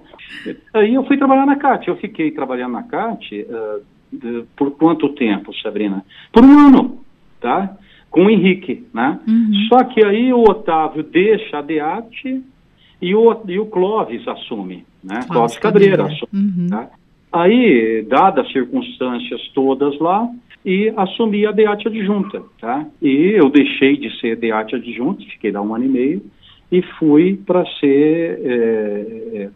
Aí 0.74 0.94
eu 0.94 1.06
fui 1.06 1.18
trabalhar 1.18 1.46
na 1.46 1.56
CAT. 1.56 1.88
Eu 1.88 1.96
fiquei 1.96 2.32
trabalhando 2.32 2.74
na 2.74 2.84
CAT 2.84 3.48
ah, 3.50 3.80
de- 4.16 4.44
por 4.56 4.72
quanto 4.72 5.10
tempo, 5.10 5.54
Sabrina? 5.62 6.04
Por 6.32 6.44
um 6.44 6.68
ano, 6.68 7.00
tá? 7.40 7.78
Com 8.10 8.26
o 8.26 8.30
Henrique, 8.30 8.86
né? 8.94 9.20
Uhum. 9.28 9.54
Só 9.70 9.84
que 9.84 10.04
aí 10.04 10.32
o 10.32 10.42
Otávio 10.42 11.04
deixa 11.04 11.60
a 11.60 11.62
DEAT 11.62 12.44
e 13.02 13.16
o, 13.16 13.42
e 13.48 13.60
o 13.60 13.66
Clóvis 13.66 14.28
assume, 14.28 14.86
né? 15.04 15.20
Clóvis 15.28 15.58
Cabreira 15.58 16.06
assume. 16.06 16.32
Uhum. 16.34 16.68
Tá? 16.70 16.90
Aí, 17.34 18.06
dadas 18.08 18.46
as 18.46 18.52
circunstâncias 18.54 19.42
todas 19.54 20.00
lá, 20.00 20.30
e 20.66 20.92
assumi 20.98 21.46
a 21.46 21.52
DEAT 21.52 21.88
adjunta, 21.88 22.42
tá? 22.60 22.86
E 23.00 23.34
eu 23.36 23.50
deixei 23.50 23.96
de 23.98 24.20
ser 24.20 24.36
DEAT 24.36 24.76
adjunta, 24.76 25.24
fiquei 25.26 25.52
lá 25.52 25.62
um 25.62 25.76
ano 25.76 25.86
e 25.86 25.90
meio, 25.90 26.24
e 26.72 26.82
fui 26.98 27.36
para 27.46 27.64
ser 27.80 28.40
é, 28.44 29.36
é, 29.36 29.50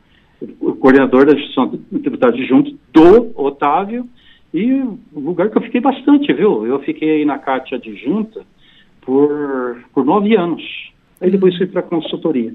o 0.62 0.76
coordenador 0.76 1.26
da 1.26 1.36
gestão 1.36 1.68
tributária 1.68 2.36
adjunta 2.36 2.72
do 2.94 3.32
Otávio, 3.42 4.08
e 4.54 4.72
um 4.74 4.98
lugar 5.14 5.50
que 5.50 5.58
eu 5.58 5.62
fiquei 5.62 5.82
bastante, 5.82 6.32
viu? 6.34 6.66
Eu 6.66 6.80
fiquei 6.80 7.10
aí 7.12 7.26
na 7.26 7.38
CAT 7.38 7.76
adjunta 7.76 8.42
por, 9.02 9.78
por 9.94 10.06
nove 10.06 10.36
anos. 10.36 10.64
Aí 11.22 11.30
depois 11.30 11.56
fui 11.58 11.68
para 11.68 11.82
a 11.82 11.84
consultoria. 11.84 12.54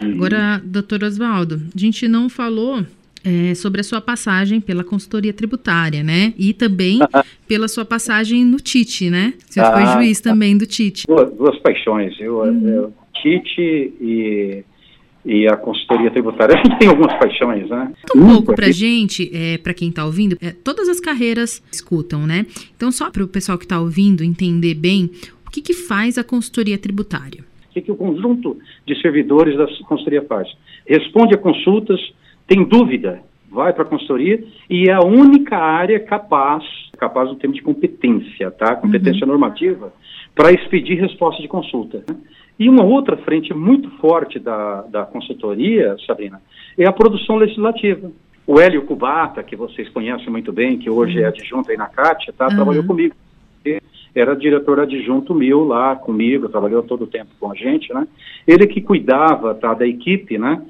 Agora, 0.00 0.60
doutor 0.64 1.02
Oswaldo, 1.04 1.60
a 1.74 1.78
gente 1.78 2.08
não 2.08 2.28
falou 2.30 2.82
é, 3.22 3.54
sobre 3.54 3.80
a 3.80 3.84
sua 3.84 4.00
passagem 4.00 4.60
pela 4.60 4.82
consultoria 4.82 5.32
tributária, 5.32 6.02
né? 6.02 6.32
E 6.38 6.54
também 6.54 6.98
pela 7.46 7.68
sua 7.68 7.84
passagem 7.84 8.44
no 8.44 8.56
TIT, 8.56 9.10
né? 9.10 9.34
O 9.50 9.52
senhor 9.52 9.72
foi 9.72 9.82
Ah, 9.82 9.96
juiz 9.96 10.20
também 10.20 10.56
do 10.56 10.64
TIT. 10.66 11.04
duas, 11.06 11.30
duas 11.32 11.58
paixões, 11.58 12.16
viu? 12.16 12.42
É, 12.44 12.88
Tite 13.20 13.60
e, 14.00 14.64
e 15.26 15.46
a 15.48 15.56
consultoria 15.56 16.10
tributária. 16.10 16.54
A 16.54 16.58
gente 16.64 16.78
tem 16.78 16.88
algumas 16.88 17.12
paixões, 17.18 17.68
né? 17.68 17.92
Um 18.14 18.42
pouco 18.44 18.54
fiz- 18.62 18.76
gente, 18.76 19.30
é, 19.34 19.58
para 19.58 19.74
quem 19.74 19.90
tá 19.90 20.04
ouvindo, 20.06 20.36
é, 20.40 20.52
todas 20.52 20.88
as 20.88 21.00
carreiras 21.00 21.62
escutam, 21.70 22.26
né? 22.26 22.46
Então, 22.76 22.90
só 22.92 23.10
para 23.10 23.24
o 23.24 23.28
pessoal 23.28 23.58
que 23.58 23.66
tá 23.66 23.80
ouvindo 23.80 24.22
entender 24.22 24.74
bem, 24.74 25.10
o 25.46 25.50
que, 25.50 25.60
que 25.60 25.74
faz 25.74 26.16
a 26.16 26.24
consultoria 26.24 26.78
tributária? 26.78 27.44
O 27.70 27.74
que, 27.74 27.82
que 27.82 27.92
o 27.92 27.96
conjunto 27.96 28.56
de 28.86 28.98
servidores 29.02 29.56
da 29.58 29.66
consultoria 29.86 30.22
faz? 30.22 30.48
Responde 30.86 31.34
a 31.34 31.38
consultas, 31.38 32.00
tem 32.46 32.64
dúvida, 32.64 33.20
vai 33.50 33.72
para 33.72 33.82
a 33.82 33.86
consultoria 33.86 34.42
e 34.70 34.88
é 34.88 34.92
a 34.92 35.00
única 35.04 35.56
área 35.56 35.98
capaz, 36.00 36.62
capaz 36.98 37.28
no 37.28 37.36
termo 37.36 37.54
de 37.54 37.62
competência, 37.62 38.50
tá? 38.50 38.76
Competência 38.76 39.26
normativa, 39.26 39.92
para 40.34 40.52
expedir 40.52 41.00
resposta 41.00 41.40
de 41.42 41.48
consulta. 41.48 42.04
né? 42.08 42.16
E 42.58 42.68
uma 42.68 42.84
outra 42.84 43.16
frente 43.18 43.52
muito 43.52 43.90
forte 43.98 44.38
da, 44.38 44.82
da 44.82 45.04
consultoria, 45.04 45.96
Sabrina, 46.06 46.40
é 46.78 46.86
a 46.86 46.92
produção 46.92 47.36
legislativa. 47.36 48.10
O 48.46 48.60
Hélio 48.60 48.82
Cubata, 48.82 49.42
que 49.42 49.56
vocês 49.56 49.88
conhecem 49.88 50.30
muito 50.30 50.52
bem, 50.52 50.78
que 50.78 50.88
hoje 50.88 51.20
é 51.20 51.26
adjunto 51.26 51.70
aí 51.70 51.76
na 51.76 51.86
CAT, 51.86 52.32
tá? 52.32 52.46
Uhum. 52.46 52.56
trabalhou 52.56 52.84
comigo 52.84 53.14
era 54.14 54.34
diretor 54.34 54.80
adjunto 54.80 55.34
meu 55.34 55.64
lá 55.64 55.94
comigo, 55.94 56.48
trabalhou 56.48 56.82
todo 56.82 57.04
o 57.04 57.06
tempo 57.06 57.32
com 57.38 57.52
a 57.52 57.54
gente, 57.54 57.92
né? 57.92 58.08
Ele 58.46 58.66
que 58.66 58.80
cuidava 58.80 59.54
tá, 59.54 59.74
da 59.74 59.86
equipe, 59.86 60.38
né? 60.38 60.62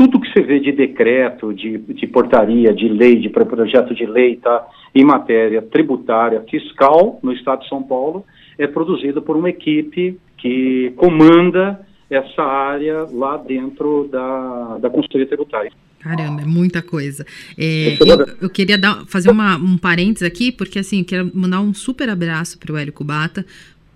tudo 0.00 0.18
que 0.18 0.32
você 0.32 0.40
vê 0.40 0.58
de 0.58 0.72
decreto, 0.72 1.52
de, 1.52 1.76
de 1.76 2.06
portaria, 2.06 2.72
de 2.72 2.88
lei, 2.88 3.16
de 3.16 3.28
projeto 3.28 3.94
de 3.94 4.06
lei, 4.06 4.36
tá, 4.36 4.66
em 4.94 5.04
matéria 5.04 5.60
tributária, 5.60 6.42
fiscal 6.48 7.20
no 7.22 7.34
Estado 7.34 7.60
de 7.60 7.68
São 7.68 7.82
Paulo, 7.82 8.24
é 8.58 8.66
produzido 8.66 9.20
por 9.20 9.36
uma 9.36 9.50
equipe 9.50 10.18
que 10.40 10.92
comanda 10.96 11.80
essa 12.08 12.42
área 12.42 13.06
lá 13.12 13.36
dentro 13.36 14.08
da, 14.10 14.78
da 14.78 14.90
consultoria 14.90 15.26
tributária. 15.26 15.70
Caramba, 16.00 16.42
é 16.42 16.46
muita 16.46 16.80
coisa. 16.80 17.26
É, 17.58 17.96
eu, 18.00 18.26
eu, 18.42 18.50
queria 18.50 18.78
dar, 18.78 19.04
fazer 19.06 19.30
uma, 19.30 19.56
um 19.56 19.76
parênteses 19.76 20.26
aqui, 20.26 20.50
porque 20.50 20.78
assim, 20.78 21.04
quero 21.04 21.30
mandar 21.34 21.60
um 21.60 21.74
super 21.74 22.08
abraço 22.08 22.58
para 22.58 22.72
o 22.72 22.76
Hélio 22.76 22.92
Cubata, 22.92 23.44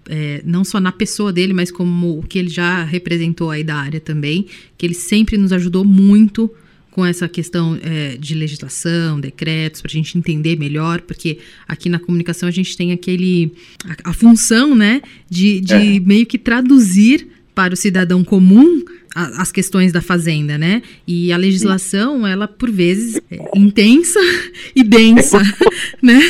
é, 0.08 0.42
não 0.44 0.64
só 0.64 0.78
na 0.78 0.92
pessoa 0.92 1.32
dele, 1.32 1.54
mas 1.54 1.70
como 1.70 2.18
o 2.18 2.22
que 2.22 2.38
ele 2.38 2.50
já 2.50 2.84
representou 2.84 3.50
aí 3.50 3.64
da 3.64 3.76
área 3.76 4.00
também, 4.00 4.46
que 4.76 4.84
ele 4.84 4.94
sempre 4.94 5.38
nos 5.38 5.50
ajudou 5.50 5.82
muito 5.82 6.50
com 6.94 7.04
essa 7.04 7.28
questão 7.28 7.76
é, 7.82 8.16
de 8.16 8.36
legislação, 8.36 9.18
decretos, 9.18 9.82
para 9.82 9.90
a 9.90 9.92
gente 9.92 10.16
entender 10.16 10.56
melhor, 10.56 11.00
porque 11.00 11.38
aqui 11.66 11.88
na 11.88 11.98
comunicação 11.98 12.48
a 12.48 12.52
gente 12.52 12.76
tem 12.76 12.92
aquele 12.92 13.52
a, 13.84 14.10
a 14.10 14.12
função, 14.12 14.76
né, 14.76 15.02
de, 15.28 15.60
de 15.60 15.74
é. 15.74 16.00
meio 16.00 16.24
que 16.24 16.38
traduzir 16.38 17.26
para 17.52 17.74
o 17.74 17.76
cidadão 17.76 18.22
comum 18.22 18.84
as 19.14 19.52
questões 19.52 19.92
da 19.92 20.00
fazenda, 20.00 20.58
né? 20.58 20.82
E 21.06 21.32
a 21.32 21.36
legislação, 21.36 22.26
ela 22.26 22.48
por 22.48 22.68
vezes 22.68 23.20
é 23.30 23.38
intensa 23.56 24.18
e 24.74 24.82
densa, 24.82 25.40
né? 26.02 26.20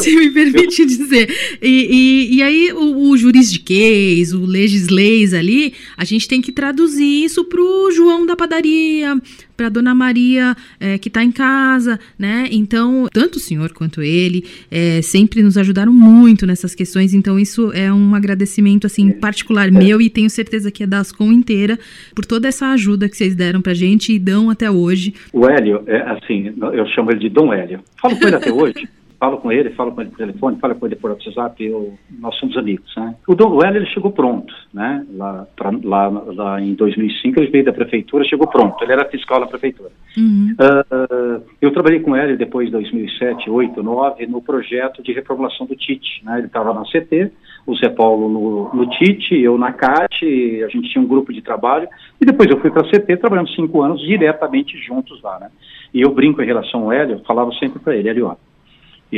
Se 0.00 0.16
me 0.16 0.30
permite 0.30 0.86
dizer. 0.86 1.28
E, 1.60 2.30
e, 2.30 2.36
e, 2.36 2.42
aí 2.42 2.72
o, 2.72 3.10
o 3.10 3.14
o 3.14 4.46
legisleis 4.46 5.34
ali, 5.34 5.74
a 5.96 6.04
gente 6.04 6.26
tem 6.26 6.40
que 6.40 6.50
traduzir 6.50 7.24
isso 7.24 7.44
para 7.44 7.60
o 7.60 7.90
João 7.90 8.24
da 8.24 8.34
padaria, 8.34 9.20
para 9.56 9.68
Dona 9.68 9.94
Maria 9.94 10.54
é, 10.80 10.98
que 10.98 11.08
está 11.08 11.22
em 11.22 11.32
casa, 11.32 11.98
né? 12.18 12.48
Então, 12.50 13.08
tanto 13.12 13.36
o 13.36 13.40
senhor 13.40 13.72
quanto 13.72 14.02
ele 14.02 14.44
é, 14.70 15.00
sempre 15.02 15.42
nos 15.42 15.56
ajudaram 15.56 15.92
muito 15.92 16.46
nessas 16.46 16.74
questões. 16.74 17.14
Então, 17.14 17.38
isso 17.38 17.72
é 17.72 17.92
um 17.92 18.14
agradecimento 18.14 18.86
assim 18.86 19.10
particular 19.10 19.70
meu 19.70 20.00
e 20.00 20.10
tenho 20.10 20.30
certeza 20.30 20.70
que 20.70 20.82
é 20.82 20.86
da 20.86 21.00
Ascom 21.00 21.32
inteira 21.32 21.78
por 22.14 22.24
toda 22.24 22.48
essa 22.48 22.68
ajuda 22.72 23.08
que 23.08 23.16
vocês 23.16 23.34
deram 23.34 23.60
para 23.60 23.74
gente 23.74 24.12
e 24.12 24.18
dão 24.18 24.50
até 24.50 24.70
hoje. 24.70 25.14
O 25.32 25.46
Hélio, 25.46 25.82
é 25.86 25.98
assim, 26.10 26.52
eu 26.72 26.86
chamo 26.86 27.10
ele 27.10 27.20
de 27.20 27.28
Dom 27.28 27.52
Hélio. 27.52 27.80
Falo 28.00 28.18
com 28.18 28.26
ele 28.26 28.36
até 28.36 28.52
hoje 28.52 28.88
falo 29.18 29.38
com 29.38 29.50
ele, 29.50 29.70
falo 29.70 29.92
com 29.92 30.00
ele 30.00 30.10
por 30.10 30.18
telefone, 30.18 30.58
falo 30.58 30.74
com 30.74 30.86
ele 30.86 30.96
por 30.96 31.10
WhatsApp, 31.10 31.64
eu, 31.64 31.94
nós 32.18 32.34
somos 32.36 32.56
amigos, 32.56 32.92
né? 32.96 33.14
O 33.26 33.34
Dom 33.34 33.56
Well, 33.56 33.74
ele 33.74 33.86
chegou 33.86 34.10
pronto, 34.10 34.52
né? 34.72 35.04
Lá, 35.12 35.46
pra, 35.56 35.70
lá, 35.82 36.08
lá 36.08 36.60
em 36.60 36.74
2005 36.74 37.40
ele 37.40 37.50
veio 37.50 37.64
da 37.64 37.72
prefeitura, 37.72 38.24
chegou 38.24 38.46
pronto, 38.46 38.82
ele 38.82 38.92
era 38.92 39.08
fiscal 39.08 39.40
da 39.40 39.46
prefeitura. 39.46 39.90
Uhum. 40.16 40.54
Uh, 40.60 41.42
eu 41.60 41.72
trabalhei 41.72 42.00
com 42.00 42.16
ele 42.16 42.36
depois 42.36 42.66
de 42.66 42.72
2007, 42.72 43.48
8, 43.50 43.82
9, 43.82 44.26
no 44.26 44.42
projeto 44.42 45.02
de 45.02 45.12
reformulação 45.12 45.66
do 45.66 45.76
TIT, 45.76 46.22
né? 46.24 46.38
Ele 46.38 46.46
estava 46.46 46.72
na 46.72 46.82
CT, 46.82 47.32
o 47.66 47.74
Zé 47.76 47.88
Paulo 47.88 48.28
no, 48.28 48.74
no 48.74 48.90
TIT, 48.90 49.34
eu 49.34 49.56
na 49.56 49.72
CAT, 49.72 50.24
a 50.62 50.68
gente 50.68 50.90
tinha 50.90 51.02
um 51.02 51.08
grupo 51.08 51.32
de 51.32 51.40
trabalho, 51.40 51.88
e 52.20 52.26
depois 52.26 52.50
eu 52.50 52.60
fui 52.60 52.70
para 52.70 52.86
a 52.86 52.90
CT, 52.90 53.16
trabalhando 53.16 53.50
cinco 53.50 53.82
anos 53.82 54.00
diretamente 54.00 54.76
juntos 54.78 55.20
lá, 55.22 55.38
né? 55.38 55.50
E 55.92 56.00
eu 56.00 56.10
brinco 56.10 56.42
em 56.42 56.46
relação 56.46 56.82
ao 56.82 56.92
Hélio, 56.92 57.22
falava 57.26 57.52
sempre 57.52 57.78
para 57.78 57.96
ele, 57.96 58.08
Hélio, 58.08 58.26
ó, 58.26 58.36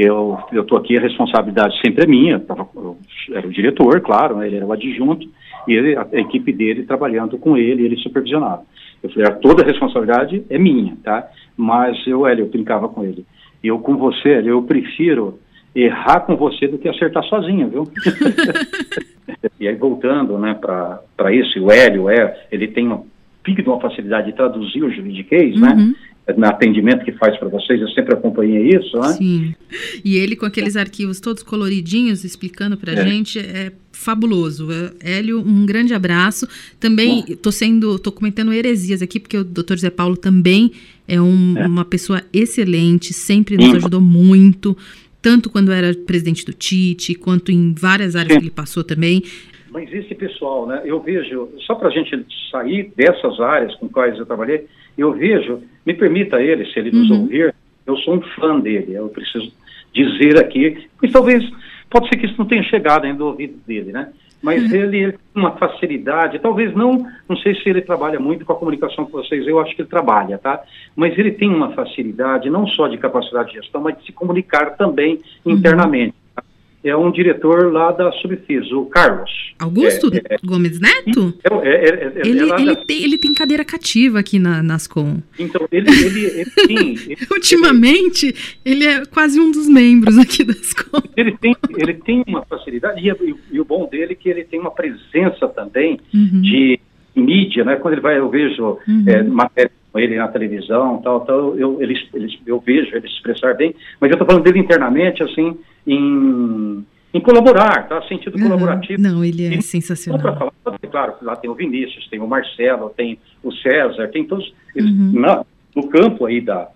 eu 0.01 0.39
estou 0.53 0.79
aqui, 0.79 0.97
a 0.97 1.01
responsabilidade 1.01 1.81
sempre 1.81 2.05
é 2.05 2.07
minha, 2.07 2.43
eu 2.75 2.99
era 3.33 3.47
o 3.47 3.53
diretor, 3.53 4.01
claro, 4.01 4.37
né, 4.37 4.47
ele 4.47 4.57
era 4.57 4.67
o 4.67 4.73
adjunto, 4.73 5.29
e 5.67 5.73
ele, 5.73 5.97
a, 5.97 6.07
a, 6.13 6.21
equipe 6.21 6.53
dele 6.53 6.85
trabalhando 6.85 7.39
com 7.39 7.57
ele, 7.57 7.85
ele 7.85 7.97
supervisionava. 7.97 8.63
Eu 9.03 9.11
falei, 9.11 9.31
toda 9.41 9.63
a 9.63 9.67
responsabilidade 9.67 10.45
é 10.49 10.59
minha, 10.59 10.97
tá? 11.03 11.29
Mas 11.57 11.97
eu, 12.07 12.27
Hélio, 12.27 12.45
eu 12.45 12.51
brincava 12.51 12.89
com 12.89 13.05
ele. 13.05 13.25
Eu 13.63 13.79
com 13.79 13.97
você, 13.97 14.31
Hélio, 14.31 14.51
eu 14.51 14.63
prefiro 14.63 15.39
errar 15.75 16.21
com 16.21 16.37
você 16.37 16.67
do 16.67 16.79
que 16.79 16.89
acertar 16.89 17.23
sozinho, 17.25 17.69
viu? 17.69 17.85
e 19.61 19.69
aí, 19.69 19.75
voltando 19.75 20.39
né, 20.39 20.55
para 20.55 21.33
isso, 21.33 21.63
o 21.63 21.71
Hélio, 21.71 22.09
é, 22.09 22.47
ele 22.51 22.69
tem 22.69 22.87
uma, 22.87 23.03
uma 23.67 23.81
facilidade 23.81 24.29
de 24.29 24.37
traduzir 24.37 24.83
o 24.83 24.91
juridiquês, 24.91 25.61
né? 25.61 25.71
uhum. 25.71 25.89
né? 25.89 25.95
No 26.35 26.47
atendimento 26.47 27.05
que 27.05 27.13
faz 27.13 27.39
para 27.39 27.49
vocês, 27.49 27.81
eu 27.81 27.89
sempre 27.91 28.15
acompanhei 28.15 28.71
isso, 28.77 28.99
né? 28.99 29.09
Sim. 29.13 29.55
E 30.05 30.17
ele 30.17 30.35
com 30.35 30.45
aqueles 30.45 30.77
arquivos 30.77 31.21
todos 31.21 31.43
coloridinhos 31.43 32.25
explicando 32.25 32.77
para 32.77 32.93
a 32.93 32.97
é. 32.97 33.07
gente 33.07 33.39
é 33.39 33.71
fabuloso. 33.93 34.69
Hélio, 35.01 35.41
um 35.41 35.65
grande 35.65 35.95
abraço. 35.95 36.49
Também 36.81 37.25
estou 37.29 37.53
sendo, 37.53 37.99
tô 37.99 38.11
comentando 38.11 38.53
heresias 38.53 39.03
aqui 39.03 39.21
porque 39.21 39.37
o 39.37 39.45
Dr. 39.45 39.77
Zé 39.77 39.91
Paulo 39.91 40.17
também 40.17 40.73
é, 41.07 41.21
um, 41.21 41.55
é. 41.57 41.67
uma 41.67 41.85
pessoa 41.85 42.21
excelente, 42.33 43.13
sempre 43.13 43.57
nos 43.57 43.67
Sim. 43.67 43.77
ajudou 43.77 44.01
muito. 44.01 44.77
Tanto 45.23 45.49
quando 45.49 45.73
era 45.73 45.95
presidente 45.95 46.45
do 46.45 46.53
TIT, 46.53 47.15
quanto 47.17 47.53
em 47.53 47.73
várias 47.73 48.17
áreas 48.17 48.33
Sim. 48.33 48.39
que 48.41 48.45
ele 48.47 48.55
passou 48.55 48.83
também. 48.83 49.23
Mas 49.71 49.93
esse 49.93 50.15
pessoal, 50.15 50.67
né? 50.67 50.83
Eu 50.85 51.01
vejo, 51.01 51.51
só 51.67 51.75
para 51.75 51.89
a 51.89 51.91
gente 51.91 52.25
sair 52.51 52.93
dessas 52.97 53.39
áreas 53.41 53.75
com 53.77 53.89
quais 53.89 54.19
eu 54.19 54.27
trabalhei, 54.27 54.67
eu 54.97 55.13
vejo, 55.13 55.63
me 55.85 55.95
permita 55.95 56.41
ele, 56.41 56.67
se 56.67 56.79
ele 56.79 56.91
nos 56.91 57.11
uhum. 57.11 57.23
ouvir, 57.23 57.55
eu 57.87 57.97
sou 57.99 58.15
um 58.15 58.21
fã 58.21 58.59
dele, 58.59 58.95
eu 58.95 59.09
preciso 59.09 59.53
dizer 59.93 60.39
aqui, 60.39 60.87
mas 61.01 61.13
talvez, 61.13 61.49
pode 61.89 62.09
ser 62.09 62.17
que 62.17 62.27
isso 62.27 62.37
não 62.39 62.47
tenha 62.47 62.63
chegado 62.65 63.05
ainda 63.05 63.19
no 63.19 63.27
ouvido 63.27 63.59
dele, 63.67 63.93
né? 63.93 64.13
Mas 64.43 64.63
uhum. 64.65 64.77
ele, 64.77 64.99
ele 64.99 65.13
tem 65.13 65.21
uma 65.35 65.53
facilidade, 65.53 66.39
talvez 66.39 66.75
não, 66.75 67.07
não 67.29 67.37
sei 67.39 67.55
se 67.55 67.69
ele 67.69 67.81
trabalha 67.81 68.21
muito 68.21 68.45
com 68.45 68.53
a 68.53 68.57
comunicação 68.57 69.05
com 69.05 69.13
vocês, 69.13 69.47
eu 69.47 69.59
acho 69.59 69.75
que 69.75 69.83
ele 69.83 69.89
trabalha, 69.89 70.39
tá? 70.39 70.63
Mas 70.95 71.19
ele 71.19 71.33
tem 71.33 71.49
uma 71.49 71.73
facilidade, 71.73 72.51
não 72.51 72.67
só 72.67 72.89
de 72.89 72.99
capacidade 72.99 73.51
de 73.51 73.57
gestão, 73.57 73.81
mas 73.81 73.97
de 73.99 74.07
se 74.07 74.13
comunicar 74.13 74.77
também 74.77 75.21
uhum. 75.45 75.53
internamente 75.53 76.15
é 76.89 76.97
um 76.97 77.11
diretor 77.11 77.73
lá 77.73 77.93
da 77.93 78.13
Subfis, 78.13 78.71
o 78.73 78.87
Carlos. 78.87 79.31
Augusto 79.59 80.11
é, 80.15 80.35
é, 80.35 80.37
Gomes 80.45 80.79
Neto? 80.79 81.35
É, 81.43 81.69
é, 81.69 81.73
é, 81.73 82.13
é 82.17 82.29
ele, 82.29 82.53
ele, 82.53 82.75
da... 82.75 82.85
tem, 82.85 83.03
ele 83.03 83.19
tem 83.19 83.35
cadeira 83.35 83.65
cativa 83.65 84.19
aqui 84.19 84.39
na, 84.39 84.63
Nascom. 84.63 85.19
Então, 85.39 85.67
ele, 85.73 85.89
ele, 85.91 86.25
ele 86.27 86.47
Ele, 86.69 87.17
Ultimamente, 87.31 88.35
ele 88.65 88.85
é 88.85 89.05
quase 89.07 89.41
um 89.41 89.51
dos 89.51 89.69
membros 89.69 90.19
aqui 90.19 90.45
da 90.45 90.55
Nascom. 90.55 91.03
Ele 91.17 91.37
tem, 91.37 91.57
ele 91.77 91.95
tem 91.95 92.25
uma 92.27 92.45
facilidade, 92.45 93.01
e, 93.01 93.11
e, 93.11 93.35
e, 93.53 93.61
o 93.61 93.65
bom 93.65 93.89
dele 93.89 94.13
é 94.13 94.17
que 94.17 94.29
ele 94.29 94.45
tem 94.45 94.61
uma 94.61 94.71
presença 94.71 95.49
também 95.49 95.99
uhum. 96.15 96.41
de 96.41 96.79
mídia, 97.15 97.65
né? 97.65 97.77
Quando 97.77 97.95
ele 97.95 98.03
vai, 98.03 98.19
eu 98.19 98.29
vejo 98.29 98.79
uhum. 98.87 99.31
matéria 99.31 99.71
com 99.97 99.99
ele 99.99 100.17
na 100.17 100.29
televisão, 100.29 101.01
tal, 101.03 101.23
tal, 101.23 101.57
eu, 101.57 101.81
ele, 101.81 101.95
ele, 102.13 102.39
eu 102.47 102.61
vejo 102.61 102.95
ele 102.95 103.09
se 103.09 103.15
expressar 103.15 103.55
bem, 103.55 103.75
mas 103.99 104.11
eu 104.11 104.15
estou 104.15 104.27
falando 104.27 104.45
dele 104.45 104.59
internamente, 104.59 105.23
assim, 105.23 105.59
em, 105.87 106.85
em 107.15 107.21
colaborar, 107.21 107.89
tá? 107.89 108.03
Sentido 108.03 108.37
uhum. 108.37 108.43
colaborativo. 108.43 109.01
Não, 109.01 109.25
ele 109.25 109.47
é 109.47 109.55
e, 109.55 109.63
sensacional. 109.63 110.21
Falar, 110.21 110.79
claro, 110.91 111.15
lá 111.23 111.35
tem 111.35 111.49
o 111.49 111.55
Vinícius, 111.55 112.07
tem 112.09 112.21
o 112.21 112.29
Marcelo, 112.29 112.91
tem 112.95 113.19
o 113.43 113.51
César, 113.53 114.09
tem 114.09 114.25
todos 114.25 114.53
eles, 114.75 114.91
uhum. 114.91 115.13
na, 115.19 115.45
no 115.75 115.89
campo 115.89 116.27
aí 116.27 116.43
da 116.43 116.69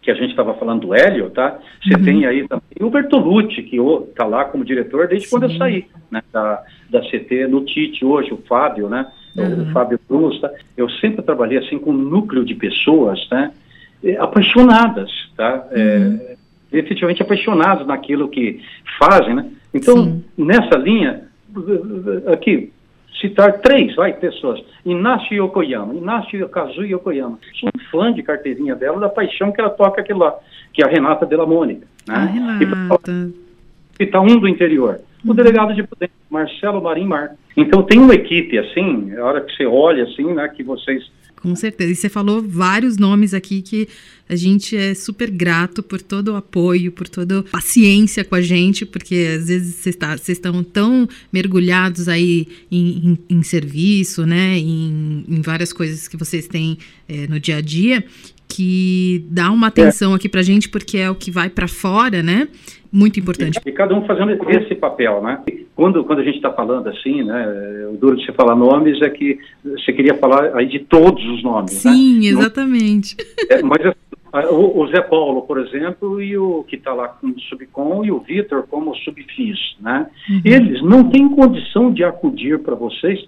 que 0.00 0.12
a 0.12 0.14
gente 0.14 0.30
estava 0.30 0.54
falando 0.54 0.82
do 0.82 0.94
Hélio, 0.94 1.28
tá? 1.28 1.58
Você 1.82 1.96
uhum. 1.96 2.04
tem 2.04 2.24
aí 2.24 2.46
também 2.46 2.62
o 2.80 2.88
Bertolucci, 2.88 3.62
que 3.64 3.76
está 4.08 4.24
lá 4.24 4.44
como 4.44 4.64
diretor 4.64 5.08
desde 5.08 5.26
Sim. 5.26 5.36
quando 5.36 5.50
eu 5.50 5.58
saí, 5.58 5.86
né? 6.10 6.22
Da, 6.32 6.62
da 6.88 7.00
CT 7.00 7.48
no 7.48 7.64
TIT 7.64 8.04
hoje, 8.04 8.32
o 8.32 8.38
Fábio, 8.48 8.88
né? 8.88 9.10
Uhum. 9.42 9.62
O 9.62 9.72
Fábio 9.72 9.98
Cruz, 10.06 10.40
tá? 10.40 10.50
Eu 10.76 10.88
sempre 10.88 11.22
trabalhei 11.22 11.58
assim 11.58 11.78
com 11.78 11.90
um 11.90 11.96
núcleo 11.96 12.44
de 12.44 12.54
pessoas, 12.54 13.26
né? 13.30 13.52
apaixonadas, 14.20 15.10
tá? 15.36 15.66
É, 15.72 15.98
uhum. 15.98 16.20
É, 16.72 16.78
efetivamente 16.78 17.22
apaixonados 17.22 17.86
naquilo 17.86 18.28
que 18.28 18.60
fazem, 18.98 19.34
né? 19.34 19.50
Então, 19.74 20.04
Sim. 20.04 20.24
nessa 20.36 20.76
linha, 20.76 21.24
aqui, 22.32 22.72
citar 23.20 23.60
três, 23.60 23.94
vai, 23.96 24.12
pessoas. 24.12 24.62
Inácio 24.84 25.44
Yokoyama, 25.44 25.94
Inácio 25.94 26.48
Kazu 26.48 26.84
Yokoyama. 26.84 27.38
Sou 27.58 27.68
um 27.74 27.80
fã 27.90 28.12
de 28.12 28.22
carteirinha 28.22 28.74
dela, 28.74 29.00
da 29.00 29.08
paixão 29.08 29.52
que 29.52 29.60
ela 29.60 29.70
toca 29.70 30.00
aquilo 30.00 30.20
lá, 30.20 30.34
que 30.72 30.82
é 30.82 30.86
a 30.86 30.88
Renata 30.88 31.26
Della 31.26 31.46
Mônica. 31.46 31.86
Né? 32.06 32.14
A 32.14 32.24
Renata. 32.24 33.10
E 33.10 34.04
citar 34.04 34.22
um 34.22 34.38
do 34.38 34.48
interior. 34.48 35.00
O 35.24 35.28
uhum. 35.28 35.34
delegado 35.34 35.74
de 35.74 35.82
Prudente, 35.82 36.12
Marcelo 36.30 36.82
Marim 36.82 37.06
Mar. 37.06 37.34
Então 37.56 37.82
tem 37.82 37.98
uma 37.98 38.14
equipe 38.14 38.58
assim, 38.58 39.14
a 39.16 39.24
hora 39.24 39.40
que 39.40 39.54
você 39.54 39.66
olha 39.66 40.04
assim, 40.04 40.32
né, 40.32 40.48
que 40.48 40.62
vocês 40.62 41.04
com 41.40 41.54
certeza. 41.54 41.92
E 41.92 41.94
você 41.94 42.08
falou 42.08 42.42
vários 42.42 42.96
nomes 42.96 43.32
aqui 43.32 43.62
que 43.62 43.88
a 44.28 44.36
gente 44.36 44.76
é 44.76 44.94
super 44.94 45.30
grato 45.30 45.82
por 45.82 46.02
todo 46.02 46.32
o 46.32 46.36
apoio, 46.36 46.92
por 46.92 47.08
toda 47.08 47.40
a 47.40 47.42
paciência 47.44 48.24
com 48.24 48.34
a 48.34 48.42
gente, 48.42 48.84
porque 48.84 49.36
às 49.38 49.48
vezes 49.48 49.76
vocês 49.76 49.96
tá, 49.96 50.16
estão 50.28 50.62
tão 50.62 51.08
mergulhados 51.32 52.08
aí 52.08 52.46
em, 52.70 53.10
em, 53.30 53.36
em 53.36 53.42
serviço, 53.42 54.26
né, 54.26 54.58
em, 54.58 55.24
em, 55.28 55.40
várias 55.40 55.72
coisas 55.72 56.08
que 56.08 56.16
vocês 56.16 56.46
têm 56.46 56.76
é, 57.08 57.26
no 57.26 57.40
dia 57.40 57.56
a 57.56 57.60
dia, 57.60 58.04
que 58.46 59.24
dá 59.30 59.50
uma 59.50 59.68
atenção 59.68 60.12
é. 60.12 60.16
aqui 60.16 60.28
pra 60.28 60.42
gente, 60.42 60.68
porque 60.68 60.98
é 60.98 61.10
o 61.10 61.14
que 61.14 61.30
vai 61.30 61.48
para 61.48 61.68
fora, 61.68 62.22
né? 62.22 62.48
Muito 62.92 63.20
importante. 63.20 63.60
E, 63.64 63.68
e, 63.68 63.72
cada 63.72 63.94
um 63.94 64.06
fazendo 64.06 64.32
esse 64.50 64.74
papel, 64.74 65.22
né? 65.22 65.42
Quando, 65.74 66.02
quando 66.04 66.20
a 66.20 66.24
gente 66.24 66.36
está 66.36 66.52
falando 66.52 66.88
assim, 66.88 67.22
né? 67.22 67.88
O 67.92 67.96
duro 67.96 68.16
de 68.16 68.24
você 68.24 68.32
falar 68.32 68.56
nomes 68.56 69.00
é 69.02 69.10
que 69.10 69.38
você 69.62 69.92
queria 69.92 70.14
falar 70.14 70.56
aí 70.56 70.66
de 70.66 70.80
todos 70.80 71.24
os 71.24 71.42
nomes, 71.42 71.84
né? 71.84 71.92
Sim, 71.92 72.20
né? 72.20 72.26
exatamente. 72.26 73.16
É, 73.50 73.62
mas 73.62 73.80
o, 74.50 74.82
o, 74.82 74.88
Zé 74.88 75.00
Paulo, 75.00 75.42
por 75.42 75.58
exemplo, 75.58 76.20
e 76.20 76.36
o 76.36 76.64
que 76.64 76.76
está 76.76 76.92
lá 76.92 77.08
como 77.08 77.38
subcom 77.40 78.04
e 78.04 78.10
o 78.10 78.20
Vitor 78.20 78.66
como 78.68 78.94
subfis, 78.96 79.58
né? 79.80 80.06
Uhum. 80.28 80.42
Eles 80.44 80.82
não 80.82 81.08
têm 81.10 81.28
condição 81.28 81.92
de 81.92 82.04
acudir 82.04 82.58
para 82.58 82.74
vocês 82.74 83.26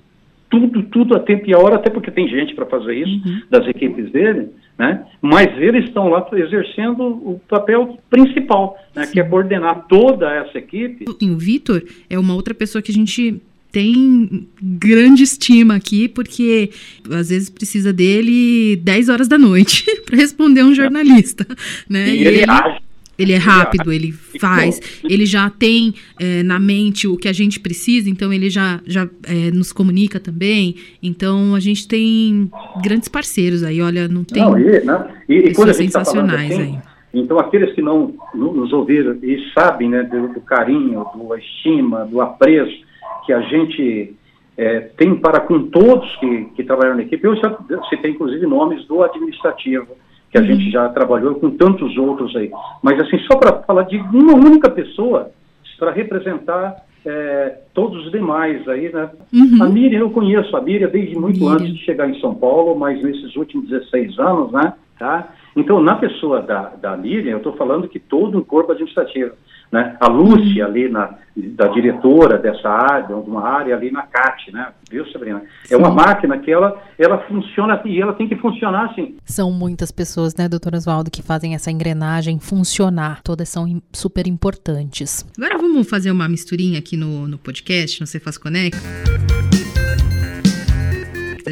tudo, 0.51 0.83
tudo 0.83 1.15
a 1.15 1.21
tempo 1.21 1.49
e 1.49 1.55
a 1.55 1.59
hora, 1.59 1.77
até 1.77 1.89
porque 1.89 2.11
tem 2.11 2.29
gente 2.29 2.55
para 2.55 2.67
fazer 2.67 2.95
isso, 2.95 3.29
uhum. 3.29 3.41
das 3.49 3.67
equipes 3.69 4.11
dele, 4.11 4.49
né? 4.81 5.05
Mas 5.21 5.47
eles 5.59 5.85
estão 5.85 6.09
lá 6.09 6.27
exercendo 6.33 7.03
o 7.03 7.39
papel 7.47 7.99
principal, 8.09 8.79
né? 8.95 9.07
Que 9.07 9.21
é 9.21 9.23
coordenar 9.23 9.87
toda 9.87 10.35
essa 10.35 10.57
equipe. 10.57 11.05
O 11.07 11.37
Vitor 11.37 11.85
é 12.09 12.19
uma 12.19 12.35
outra 12.35 12.55
pessoa 12.55 12.81
que 12.81 12.91
a 12.91 12.95
gente 12.95 13.43
tem 13.71 14.49
grande 14.61 15.23
estima 15.23 15.77
aqui, 15.77 16.09
porque 16.09 16.71
às 17.11 17.29
vezes 17.29 17.51
precisa 17.51 17.93
dele 17.93 18.77
10 18.77 19.11
horas 19.11 19.29
da 19.29 19.37
noite 19.37 19.85
para 20.07 20.17
responder 20.17 20.65
um 20.65 20.75
jornalista, 20.75 21.47
né? 21.87 22.09
E, 22.09 22.23
e 22.23 22.27
ele, 22.27 22.39
ele 22.39 22.51
age 22.51 22.81
ele 23.21 23.33
é 23.33 23.37
rápido, 23.37 23.93
ele 23.93 24.13
faz, 24.13 24.81
ele 25.05 25.27
já 25.27 25.51
tem 25.51 25.95
é, 26.19 26.43
na 26.43 26.59
mente 26.59 27.07
o 27.07 27.17
que 27.17 27.29
a 27.29 27.33
gente 27.33 27.61
precisa, 27.61 28.09
então 28.09 28.33
ele 28.33 28.49
já, 28.49 28.81
já 28.87 29.09
é, 29.27 29.51
nos 29.51 29.73
comunica 29.73 30.19
também. 30.19 30.77
Então 31.03 31.55
a 31.55 31.61
gente 31.61 31.87
tem 31.87 32.51
grandes 32.83 33.09
parceiros 33.09 33.63
aí, 33.63 33.83
olha, 33.83 34.09
não 34.09 34.25
tem 34.25 34.43
não, 34.43 34.59
e, 34.59 34.85
né? 34.85 35.15
e, 35.29 35.35
e 35.35 35.43
pessoas 35.43 35.69
tá 35.69 35.75
sensacionais 35.75 36.49
tá 36.49 36.63
assim, 36.63 36.77
aí. 36.77 36.91
Então 37.13 37.39
aqueles 37.39 37.75
que 37.75 37.83
não 37.83 38.15
nos 38.35 38.73
ouviram 38.73 39.19
e 39.23 39.51
sabem 39.53 39.91
né, 39.91 40.03
do, 40.03 40.29
do 40.29 40.41
carinho, 40.41 41.05
do 41.15 41.37
estima, 41.37 42.07
do 42.07 42.21
apreço 42.21 42.89
que 43.27 43.33
a 43.33 43.41
gente 43.43 44.15
é, 44.57 44.81
tem 44.97 45.15
para 45.15 45.41
com 45.41 45.69
todos 45.69 46.17
que, 46.17 46.45
que 46.57 46.65
trabalham 46.65 46.97
na 46.97 47.03
equipe, 47.03 47.27
eu 47.27 47.37
já 47.37 47.59
citei 47.89 48.13
inclusive 48.13 48.47
nomes 48.47 48.85
do 48.87 49.03
administrativo, 49.03 49.89
que 50.31 50.39
a 50.39 50.41
uhum. 50.41 50.47
gente 50.47 50.71
já 50.71 50.89
trabalhou 50.89 51.35
com 51.37 51.51
tantos 51.51 51.97
outros 51.97 52.35
aí. 52.37 52.51
Mas, 52.83 53.01
assim, 53.01 53.19
só 53.31 53.37
para 53.37 53.63
falar 53.63 53.83
de 53.83 53.97
uma 53.99 54.35
única 54.35 54.71
pessoa, 54.71 55.31
para 55.79 55.91
representar 55.91 56.77
é, 57.05 57.61
todos 57.75 58.05
os 58.05 58.13
demais 58.13 58.67
aí, 58.69 58.93
né? 58.93 59.11
Uhum. 59.33 59.63
A 59.63 59.69
Miriam, 59.69 60.01
eu 60.01 60.11
conheço 60.11 60.57
a 60.57 60.61
Miriam 60.61 60.89
desde 60.89 61.17
muito 61.17 61.41
Miriam. 61.41 61.55
antes 61.55 61.75
de 61.75 61.85
chegar 61.85 62.09
em 62.09 62.21
São 62.21 62.35
Paulo, 62.35 62.79
mas 62.79 63.03
nesses 63.03 63.35
últimos 63.37 63.69
16 63.69 64.19
anos, 64.19 64.53
né? 64.53 64.75
Tá? 64.99 65.29
Então, 65.57 65.83
na 65.83 65.97
pessoa 65.97 66.43
da, 66.43 66.73
da 66.81 66.97
Miriam, 66.97 67.33
eu 67.33 67.39
estou 67.39 67.55
falando 67.55 67.89
que 67.89 67.99
todo 67.99 68.39
o 68.39 68.45
corpo 68.45 68.73
administrativo, 68.73 69.33
né? 69.71 69.97
A 70.01 70.09
Lúcia 70.09 70.67
ali, 70.67 70.89
na, 70.89 71.15
da 71.37 71.69
diretora 71.69 72.39
dessa 72.39 72.69
área, 72.69 73.07
de 73.07 73.13
uma 73.13 73.47
área 73.47 73.75
ali 73.75 73.91
na 73.91 74.03
CAT, 74.03 74.53
né? 74.53 74.69
Viu, 74.91 75.11
Sabrina? 75.13 75.43
Sim. 75.65 75.75
É 75.75 75.77
uma 75.77 75.91
máquina 75.91 76.39
que 76.39 76.51
ela, 76.51 76.83
ela 76.99 77.19
funciona 77.27 77.81
e 77.85 78.01
ela 78.01 78.13
tem 78.13 78.29
que 78.29 78.37
funcionar 78.37 78.91
assim. 78.91 79.17
São 79.25 79.53
muitas 79.53 79.91
pessoas, 79.91 80.35
né, 80.35 80.49
doutor 80.49 80.75
Oswaldo, 80.75 81.11
que 81.11 81.23
fazem 81.23 81.55
essa 81.55 81.71
engrenagem 81.71 82.39
funcionar. 82.41 83.23
Todas 83.23 83.49
são 83.49 83.81
super 83.93 84.27
importantes. 84.27 85.25
Agora 85.39 85.59
vamos 85.59 85.89
fazer 85.89 86.11
uma 86.11 86.29
misturinha 86.29 86.79
aqui 86.79 86.97
no, 86.97 87.29
no 87.29 87.39
podcast, 87.39 88.01
no 88.01 88.07
Cefaz 88.07 88.37
Connect. 88.37 88.77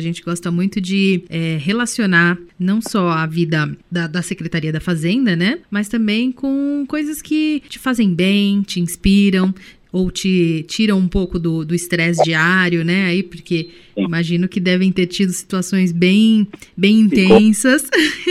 Gente 0.08 0.22
gosta 0.22 0.50
muito 0.50 0.80
de 0.80 1.22
é, 1.28 1.58
relacionar 1.60 2.38
não 2.58 2.80
só 2.80 3.10
a 3.10 3.26
vida 3.26 3.76
da, 3.90 4.06
da 4.06 4.22
Secretaria 4.22 4.72
da 4.72 4.80
Fazenda, 4.80 5.36
né? 5.36 5.58
Mas 5.70 5.86
também 5.86 6.32
com 6.32 6.86
coisas 6.88 7.20
que 7.20 7.62
te 7.68 7.78
fazem 7.78 8.14
bem, 8.14 8.62
te 8.62 8.80
inspiram, 8.80 9.54
ou 9.92 10.10
te 10.10 10.64
tiram 10.68 10.98
um 10.98 11.08
pouco 11.08 11.38
do 11.38 11.74
estresse 11.74 12.22
diário, 12.22 12.84
né? 12.84 13.06
Aí, 13.06 13.22
porque 13.22 13.68
imagino 13.96 14.48
que 14.48 14.60
devem 14.60 14.92
ter 14.92 15.06
tido 15.06 15.32
situações 15.32 15.92
bem, 15.92 16.46
bem 16.76 17.00
intensas 17.00 17.84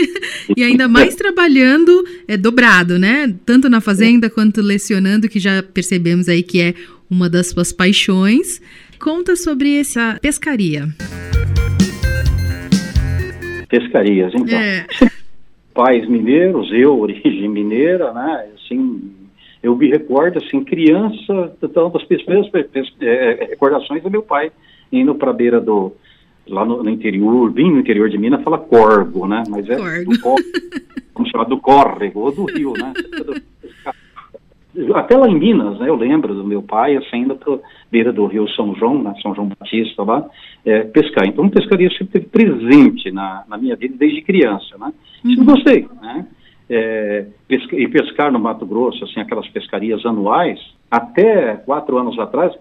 e 0.56 0.62
ainda 0.62 0.88
mais 0.88 1.14
trabalhando 1.14 2.04
é, 2.26 2.36
dobrado, 2.36 2.98
né? 2.98 3.34
Tanto 3.44 3.68
na 3.68 3.80
fazenda 3.80 4.28
quanto 4.28 4.60
lecionando, 4.60 5.28
que 5.28 5.38
já 5.40 5.62
percebemos 5.62 6.28
aí 6.28 6.42
que 6.42 6.60
é 6.60 6.74
uma 7.10 7.28
das 7.28 7.48
suas 7.48 7.72
paixões. 7.72 8.60
Conta 8.98 9.36
sobre 9.36 9.76
essa 9.76 10.18
pescaria 10.20 10.92
pescarias. 13.68 14.32
Então, 14.34 14.58
é. 14.58 14.86
pais 15.74 16.08
mineiros, 16.08 16.70
eu, 16.72 16.98
origem 16.98 17.48
mineira, 17.48 18.12
né? 18.12 18.48
Assim, 18.56 19.12
eu 19.62 19.76
me 19.76 19.88
recordo, 19.88 20.38
assim, 20.38 20.64
criança, 20.64 21.56
tantas 21.72 22.04
primeiras 22.04 22.50
é, 23.00 23.46
recordações 23.50 24.02
do 24.02 24.10
meu 24.10 24.22
pai 24.22 24.50
indo 24.90 25.14
para 25.14 25.30
a 25.30 25.34
beira 25.34 25.60
do, 25.60 25.92
lá 26.46 26.64
no, 26.64 26.82
no, 26.82 26.90
interior, 26.90 27.50
bem 27.50 27.70
no 27.70 27.78
interior 27.78 28.08
de 28.08 28.18
Minas, 28.18 28.42
fala 28.42 28.58
corgo, 28.58 29.26
né? 29.26 29.42
Mas 29.48 29.68
é 29.68 29.76
corgo. 29.76 30.14
do, 30.14 30.18
como 31.12 31.28
chama, 31.28 31.44
do 31.44 31.58
córrego, 31.58 32.20
ou 32.20 32.32
do 32.32 32.44
rio, 32.46 32.72
né? 32.72 32.92
até 34.94 35.16
lá 35.16 35.28
em 35.28 35.38
Minas, 35.38 35.78
né, 35.78 35.88
eu 35.88 35.96
lembro 35.96 36.34
do 36.34 36.44
meu 36.44 36.62
pai 36.62 36.96
assim, 36.96 37.18
indo 37.18 37.34
para 37.36 37.58
beira 37.90 38.12
do 38.12 38.26
rio 38.26 38.48
São 38.50 38.74
João, 38.74 39.02
né, 39.02 39.14
São 39.22 39.34
João 39.34 39.48
Batista 39.48 40.02
lá, 40.02 40.28
é, 40.64 40.82
pescar. 40.82 41.26
Então, 41.26 41.48
pescaria 41.48 41.90
sempre 41.96 42.20
presente 42.20 43.10
na, 43.10 43.44
na 43.48 43.56
minha 43.56 43.76
vida 43.76 43.94
desde 43.98 44.22
criança, 44.22 44.76
né? 44.78 44.92
Uhum. 45.24 45.44
gostei, 45.44 45.86
né? 46.00 46.26
É, 46.70 47.26
pesca, 47.48 47.74
e 47.74 47.88
pescar 47.88 48.30
no 48.30 48.38
Mato 48.38 48.66
Grosso, 48.66 49.02
assim, 49.04 49.20
aquelas 49.20 49.48
pescarias 49.48 50.04
anuais, 50.04 50.60
até 50.90 51.56
quatro 51.56 51.96
anos 51.96 52.18
atrás, 52.18 52.52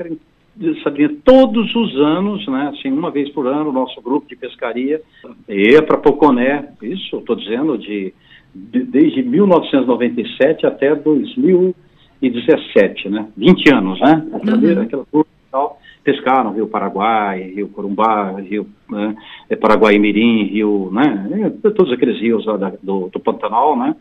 sabia 0.82 1.14
todos 1.26 1.76
os 1.76 1.96
anos, 1.98 2.48
né, 2.48 2.72
assim, 2.74 2.90
uma 2.90 3.12
vez 3.12 3.30
por 3.30 3.48
ano, 3.48 3.70
o 3.70 3.74
nosso 3.74 4.02
grupo 4.02 4.28
de 4.28 4.36
pescaria 4.36 5.02
ia 5.50 5.84
para 5.84 5.98
Poconé, 5.98 6.70
isso, 6.82 7.18
estou 7.18 7.36
dizendo, 7.36 7.78
de, 7.78 8.14
de, 8.56 8.84
desde 8.84 9.22
1997 9.24 10.66
até 10.66 10.96
2000 10.96 11.76
2017, 12.22 13.10
né? 13.10 13.28
20 13.38 13.74
anos, 13.74 14.00
né? 14.00 14.26
Uhum. 14.32 14.82
Aquela 14.82 15.06
turma 15.06 15.26
e 15.26 15.52
tal, 15.52 15.80
pescaram 16.04 16.54
Rio 16.54 16.68
Paraguai, 16.68 17.42
Rio 17.56 17.70
Corumbá, 17.70 18.40
Rio 18.40 18.68
né? 18.90 19.16
É, 19.50 19.56
Paraguai 19.56 19.98
Mirim, 19.98 20.44
Rio, 20.46 20.90
né? 20.92 21.30
É, 21.64 21.70
todos 21.70 21.92
aqueles 21.94 22.20
rios 22.20 22.46
lá 22.46 22.58
da, 22.58 22.74
do, 22.82 23.10
do 23.10 23.20
Pantanal, 23.20 23.78
né? 23.78 23.96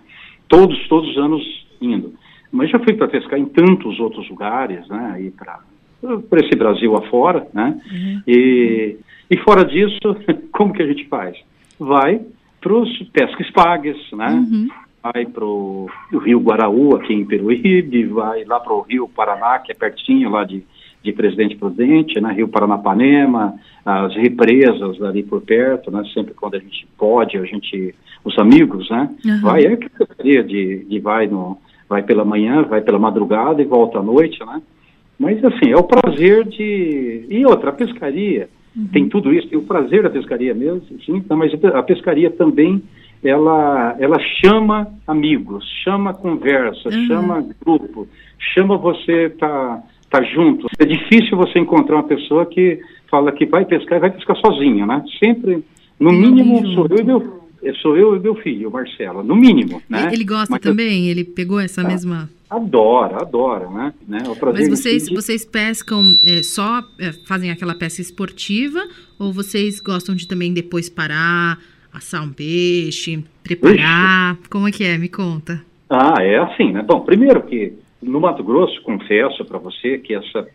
Todos, 0.49 0.87
todos 0.89 1.11
os 1.11 1.19
anos 1.19 1.43
indo. 1.81 2.15
Mas 2.51 2.71
já 2.71 2.79
fui 2.79 2.95
para 2.95 3.09
pescar 3.09 3.39
em 3.39 3.47
tantos 3.47 3.99
outros 4.01 4.29
lugares, 4.31 4.87
né? 4.89 5.13
Aí 5.15 5.31
para 5.31 5.61
para 6.29 6.45
esse 6.45 6.57
Brasil 6.57 6.95
afora, 6.95 7.49
né? 7.53 7.81
Uhum. 7.91 8.23
E, 8.29 8.97
e 9.31 9.39
fora 9.39 9.65
disso, 9.65 9.99
como 10.53 10.73
que 10.73 10.83
a 10.83 10.87
gente 10.87 11.07
faz? 11.09 11.37
Vai 11.79 12.21
para 12.61 12.75
os 12.75 12.99
pescas 13.13 13.51
pagues, 13.51 13.97
né? 14.13 14.29
Uhum 14.29 14.69
vai 15.13 15.27
para 15.27 15.45
o 15.45 15.89
Rio 16.25 16.41
Guaraú, 16.41 16.97
aqui 16.97 17.13
em 17.13 17.25
Peruíbe, 17.25 18.07
vai 18.07 18.45
lá 18.45 18.59
para 18.61 18.73
o 18.73 18.83
Rio 18.83 19.09
Paraná, 19.09 19.59
que 19.59 19.73
é 19.73 19.75
pertinho 19.75 20.31
lá 20.31 20.45
de, 20.45 20.63
de 21.03 21.13
Presidente 21.13 21.57
Prudente, 21.57 22.21
né, 22.21 22.33
Rio 22.33 22.49
Paranapanema, 22.49 23.55
as 23.85 24.15
represas 24.17 25.01
ali 25.03 25.23
por 25.23 25.41
perto, 25.43 25.91
né, 25.91 26.03
sempre 26.13 26.35
quando 26.35 26.57
a 26.57 26.59
gente 26.59 26.87
pode, 26.99 27.37
a 27.37 27.45
gente, 27.45 27.95
os 28.25 28.39
amigos, 28.39 28.91
né, 28.91 29.11
uhum. 29.25 29.41
vai, 29.43 29.65
é 29.65 29.77
que 29.77 29.89
de, 30.43 30.85
de 30.85 30.99
vai 30.99 31.27
no, 31.27 31.59
vai 31.89 32.03
pela 32.03 32.25
manhã, 32.25 32.63
vai 32.63 32.81
pela 32.81 32.99
madrugada 32.99 33.63
e 33.63 33.67
volta 33.67 33.99
à 33.99 34.03
noite, 34.03 34.45
né, 34.45 34.61
mas 35.19 35.43
assim, 35.45 35.71
é 35.71 35.77
o 35.77 35.85
prazer 35.85 36.45
de, 36.45 37.27
e 37.31 37.47
outra, 37.47 37.71
a 37.71 37.73
pescaria, 37.73 38.49
uhum. 38.77 38.89
tem 38.89 39.09
tudo 39.09 39.33
isso, 39.33 39.49
tem 39.49 39.59
o 39.59 39.67
prazer 39.67 40.03
da 40.03 40.11
pescaria 40.11 40.55
mesmo, 40.55 40.83
sim, 41.05 41.23
mas 41.31 41.53
a 41.65 41.83
pescaria 41.83 42.31
também 42.31 42.83
ela, 43.23 43.97
ela 43.99 44.19
chama 44.41 44.89
amigos, 45.07 45.65
chama 45.85 46.15
conversa, 46.15 46.89
uhum. 46.89 47.07
chama 47.07 47.49
grupo, 47.65 48.09
chama 48.55 48.77
você 48.77 49.31
tá, 49.31 49.83
tá 50.11 50.23
junto. 50.23 50.67
É 50.79 50.85
difícil 50.85 51.37
você 51.37 51.59
encontrar 51.59 51.97
uma 51.97 52.05
pessoa 52.05 52.47
que 52.47 52.81
fala 53.11 53.33
que 53.33 53.47
vai 53.47 53.65
pescar 53.65 53.99
e 53.99 54.01
vai 54.01 54.11
pescar 54.11 54.37
sozinho, 54.37 54.87
né? 54.87 55.03
Sempre, 55.23 55.65
no 55.99 56.13
mínimo, 56.13 56.67
sou 56.75 56.87
eu 56.91 56.99
e 56.99 57.05
meu 57.05 57.47
é, 57.63 57.73
sou 57.75 57.97
eu 57.97 58.15
e 58.15 58.21
meu 58.21 58.35
filho, 58.37 58.71
Marcelo, 58.71 59.23
no 59.23 59.35
mínimo, 59.35 59.83
né? 59.89 60.09
Ele 60.13 60.25
gosta 60.25 60.53
Mas, 60.53 60.61
também? 60.61 61.09
Ele 61.09 61.25
pegou 61.25 61.59
essa 61.59 61.81
ah, 61.81 61.85
mesma... 61.85 62.31
Adora, 62.49 63.17
adora, 63.23 63.69
né? 63.69 63.95
né? 64.07 64.19
Mas 64.53 64.69
vocês, 64.69 65.09
vocês 65.09 65.45
pescam 65.45 66.17
é, 66.25 66.45
só, 66.45 66.81
é, 67.01 67.11
fazem 67.27 67.51
aquela 67.51 67.75
pesca 67.75 68.01
esportiva 68.01 68.87
ou 69.19 69.33
vocês 69.33 69.81
gostam 69.81 70.15
de 70.15 70.29
também 70.29 70.55
depois 70.55 70.89
parar, 70.89 71.59
assar 71.97 72.23
um 72.23 72.33
peixe, 72.33 73.25
preparar? 73.43 74.37
Como 74.51 74.69
é 74.69 74.73
que 74.73 74.85
é? 74.85 74.99
Me 74.99 75.09
conta. 75.09 75.63
Ah, 75.89 76.23
é 76.23 76.39
assim, 76.39 76.73
né? 76.73 76.83
Bom, 76.83 77.01
primeiro 77.01 77.43
que 77.43 77.73
no 78.03 78.21
Mato 78.21 78.43
Grosso, 78.45 78.81
confesso 78.83 79.45
para 79.45 79.59
você 79.59 79.99
que 79.99 80.15
essa 80.15 80.47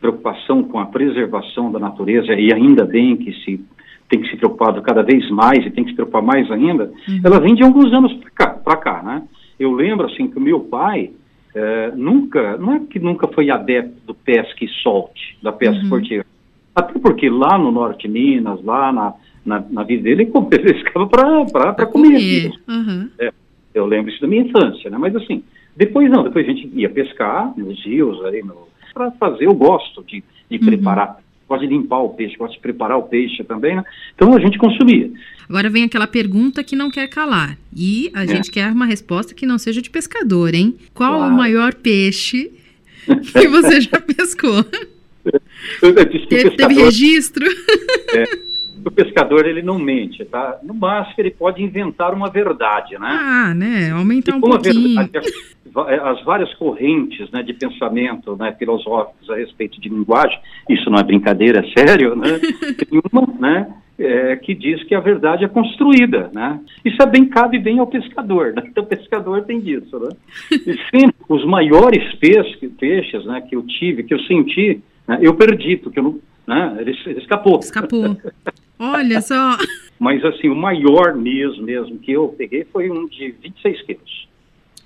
preocupação 0.00 0.62
com 0.64 0.78
a 0.78 0.86
preservação 0.86 1.70
da 1.70 1.78
natureza, 1.78 2.32
e 2.34 2.52
ainda 2.52 2.84
bem 2.84 3.16
que 3.16 3.32
se 3.44 3.60
tem 4.08 4.20
que 4.20 4.28
se 4.28 4.36
preocupar 4.36 4.74
cada 4.82 5.02
vez 5.02 5.30
mais 5.30 5.64
e 5.64 5.70
tem 5.70 5.84
que 5.84 5.90
se 5.90 5.96
preocupar 5.96 6.22
mais 6.22 6.50
ainda, 6.50 6.90
uhum. 7.08 7.20
ela 7.22 7.38
vem 7.38 7.54
de 7.54 7.62
alguns 7.62 7.92
anos 7.92 8.12
para 8.14 8.30
cá, 8.30 8.46
pra 8.48 8.76
cá, 8.76 9.02
né? 9.04 9.22
Eu 9.58 9.72
lembro, 9.72 10.06
assim, 10.06 10.28
que 10.28 10.36
o 10.36 10.40
meu 10.40 10.60
pai 10.60 11.10
é, 11.54 11.92
nunca, 11.94 12.56
não 12.56 12.74
é 12.74 12.80
que 12.80 12.98
nunca 12.98 13.28
foi 13.28 13.50
adepto 13.50 14.00
do 14.06 14.14
pesca 14.14 14.64
e 14.64 14.68
solte, 14.82 15.38
da 15.40 15.52
pesca 15.52 15.76
uhum. 15.76 15.82
esportiva. 15.82 16.24
Até 16.74 16.98
porque 16.98 17.28
lá 17.28 17.56
no 17.56 17.70
norte 17.70 18.08
de 18.08 18.08
Minas, 18.08 18.60
lá 18.64 18.92
na, 18.92 19.14
na, 19.44 19.64
na 19.70 19.82
vida 19.82 20.02
dele, 20.02 20.22
ele 20.22 20.62
pescava 20.62 21.06
para 21.50 21.86
comer. 21.86 22.52
Uhum. 22.68 23.08
É, 23.18 23.32
eu 23.74 23.86
lembro 23.86 24.10
isso 24.10 24.20
da 24.20 24.28
minha 24.28 24.42
infância, 24.42 24.90
né? 24.90 24.98
Mas 24.98 25.14
assim, 25.16 25.42
depois 25.76 26.10
não, 26.10 26.24
depois 26.24 26.46
a 26.46 26.52
gente 26.52 26.70
ia 26.74 26.90
pescar 26.90 27.52
nos 27.56 27.84
rios 27.84 28.22
aí, 28.24 28.42
para 28.92 29.10
fazer, 29.12 29.46
eu 29.46 29.54
gosto 29.54 30.02
de, 30.04 30.22
de 30.50 30.58
uhum. 30.58 30.66
preparar 30.66 31.18
gosta 31.48 31.66
de 31.66 31.74
limpar 31.74 31.98
o 31.98 32.10
peixe, 32.10 32.36
gosta 32.36 32.54
de 32.54 32.62
preparar 32.62 32.96
o 32.96 33.02
peixe 33.02 33.42
também, 33.42 33.74
né? 33.74 33.82
Então 34.14 34.32
a 34.36 34.38
gente 34.38 34.56
consumia. 34.56 35.10
Agora 35.48 35.68
vem 35.68 35.82
aquela 35.82 36.06
pergunta 36.06 36.62
que 36.62 36.76
não 36.76 36.92
quer 36.92 37.08
calar. 37.08 37.58
E 37.76 38.08
a 38.14 38.22
é. 38.22 38.26
gente 38.28 38.52
quer 38.52 38.70
uma 38.70 38.86
resposta 38.86 39.34
que 39.34 39.44
não 39.44 39.58
seja 39.58 39.82
de 39.82 39.90
pescador, 39.90 40.54
hein? 40.54 40.76
Qual 40.94 41.18
claro. 41.18 41.34
o 41.34 41.36
maior 41.36 41.74
peixe 41.74 42.52
que 43.32 43.48
você 43.48 43.80
já 43.80 44.00
pescou? 44.00 44.64
Teve, 46.28 46.50
teve 46.52 46.74
registro? 46.74 47.44
É 48.14 48.50
o 48.84 48.90
pescador 48.90 49.46
ele 49.46 49.62
não 49.62 49.78
mente, 49.78 50.24
tá? 50.24 50.58
No 50.62 50.74
máximo 50.74 51.14
ele 51.18 51.30
pode 51.30 51.62
inventar 51.62 52.14
uma 52.14 52.30
verdade, 52.30 52.98
né? 52.98 53.08
Ah, 53.10 53.54
né? 53.54 53.90
Aumentar 53.90 54.36
um 54.36 54.40
pouquinho. 54.40 54.96
Verdade, 54.96 55.32
as 55.76 56.24
várias 56.24 56.52
correntes 56.54 57.30
né, 57.30 57.42
de 57.42 57.52
pensamento 57.52 58.36
né, 58.36 58.54
filosóficos 58.58 59.30
a 59.30 59.36
respeito 59.36 59.80
de 59.80 59.88
linguagem, 59.88 60.38
isso 60.68 60.90
não 60.90 60.98
é 60.98 61.02
brincadeira, 61.02 61.60
é 61.60 61.80
sério, 61.80 62.16
né? 62.16 62.40
Tem 62.88 63.00
uma, 63.12 63.26
né? 63.38 63.74
É, 63.98 64.34
que 64.36 64.54
diz 64.54 64.82
que 64.84 64.94
a 64.94 65.00
verdade 65.00 65.44
é 65.44 65.48
construída, 65.48 66.30
né? 66.32 66.58
Isso 66.82 66.96
é 67.02 67.06
bem 67.06 67.26
cabe 67.26 67.58
bem 67.58 67.78
ao 67.78 67.86
pescador, 67.86 68.54
né? 68.54 68.62
Então 68.66 68.82
o 68.82 68.86
pescador 68.86 69.42
tem 69.42 69.60
disso, 69.60 69.98
né? 69.98 70.08
E 70.52 70.74
sempre 70.90 71.16
os 71.28 71.44
maiores 71.44 72.14
peixes, 72.14 72.56
peixes, 72.78 73.26
né, 73.26 73.42
que 73.42 73.54
eu 73.54 73.62
tive, 73.62 74.02
que 74.02 74.14
eu 74.14 74.18
senti, 74.20 74.80
né, 75.06 75.18
eu 75.20 75.34
perdi, 75.34 75.76
porque 75.76 75.98
eu 75.98 76.04
não, 76.04 76.18
né? 76.46 76.78
Ele, 76.80 76.98
ele 77.04 77.18
escapou. 77.20 77.58
Escapou. 77.58 78.16
Olha 78.80 79.20
só. 79.20 79.58
Mas 79.98 80.24
assim, 80.24 80.48
o 80.48 80.56
maior 80.56 81.14
mesmo, 81.14 81.62
mesmo 81.62 81.98
que 81.98 82.12
eu 82.12 82.28
peguei 82.28 82.64
foi 82.64 82.90
um 82.90 83.06
de 83.06 83.32
26 83.42 83.82
quilos. 83.82 84.28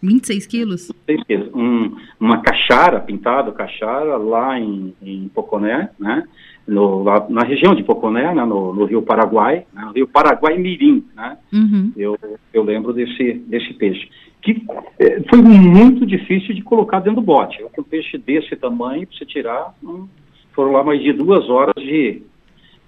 26 0.03 0.47
quilos? 0.47 0.93
26 1.07 1.25
quilos. 1.25 1.55
Um, 1.55 1.97
uma 2.19 2.43
caixara, 2.43 2.99
pintado 2.99 3.53
caixara, 3.53 4.17
lá 4.17 4.59
em, 4.59 4.93
em 5.01 5.29
Poconé, 5.29 5.91
né? 5.99 6.25
No, 6.67 7.03
lá, 7.03 7.27
na 7.29 7.45
região 7.45 7.75
de 7.75 7.85
Poconé, 7.85 8.35
né? 8.35 8.45
no, 8.45 8.75
no 8.75 8.85
Rio 8.85 9.03
Paraguai, 9.03 9.67
né? 9.73 9.85
no 9.85 9.93
Rio 9.93 10.09
Paraguai 10.09 10.59
Mirim, 10.59 11.05
né? 11.15 11.39
Uhum. 11.53 11.93
Eu, 11.97 12.19
eu 12.53 12.63
lembro 12.65 12.93
desse, 12.93 13.35
desse 13.47 13.73
peixe. 13.75 14.09
Que 14.43 14.63
é, 14.99 15.23
foi 15.29 15.41
muito 15.41 16.05
difícil 16.05 16.55
de 16.55 16.63
colocar 16.63 16.99
dentro 16.99 17.21
do 17.21 17.25
bote. 17.25 17.65
Um 17.79 17.83
peixe 17.83 18.19
desse 18.19 18.57
tamanho, 18.57 19.07
para 19.07 19.17
você 19.17 19.25
tirar, 19.25 19.75
um, 19.83 20.09
foram 20.53 20.73
lá 20.73 20.83
mais 20.83 21.01
de 21.03 21.13
duas 21.13 21.49
horas 21.49 21.75
de, 21.77 22.23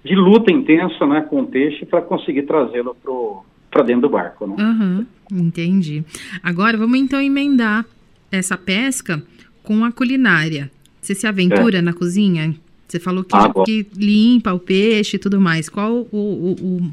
de 0.07 0.15
luta 0.15 0.51
intensa 0.51 1.05
né, 1.05 1.21
com 1.21 1.41
o 1.41 1.47
peixe 1.47 1.85
para 1.85 2.01
conseguir 2.01 2.43
trazê-lo 2.43 2.95
para 3.69 3.83
dentro 3.83 4.03
do 4.03 4.09
barco. 4.09 4.47
Né? 4.47 4.55
Uhum, 4.57 5.05
entendi. 5.31 6.03
Agora 6.41 6.77
vamos 6.77 6.97
então 6.97 7.21
emendar 7.21 7.85
essa 8.31 8.57
pesca 8.57 9.21
com 9.63 9.83
a 9.83 9.91
culinária. 9.91 10.71
Você 11.01 11.13
se 11.13 11.27
aventura 11.27 11.79
é. 11.79 11.81
na 11.81 11.93
cozinha? 11.93 12.55
Você 12.87 12.99
falou 12.99 13.23
que, 13.23 13.35
ah, 13.35 13.51
que, 13.65 13.85
limpa 13.95 14.53
o 14.53 14.59
peixe 14.59 15.17
e 15.17 15.19
tudo 15.19 15.41
mais. 15.41 15.67
Qual 15.67 16.07
o, 16.09 16.17
o, 16.17 16.51
o, 16.53 16.91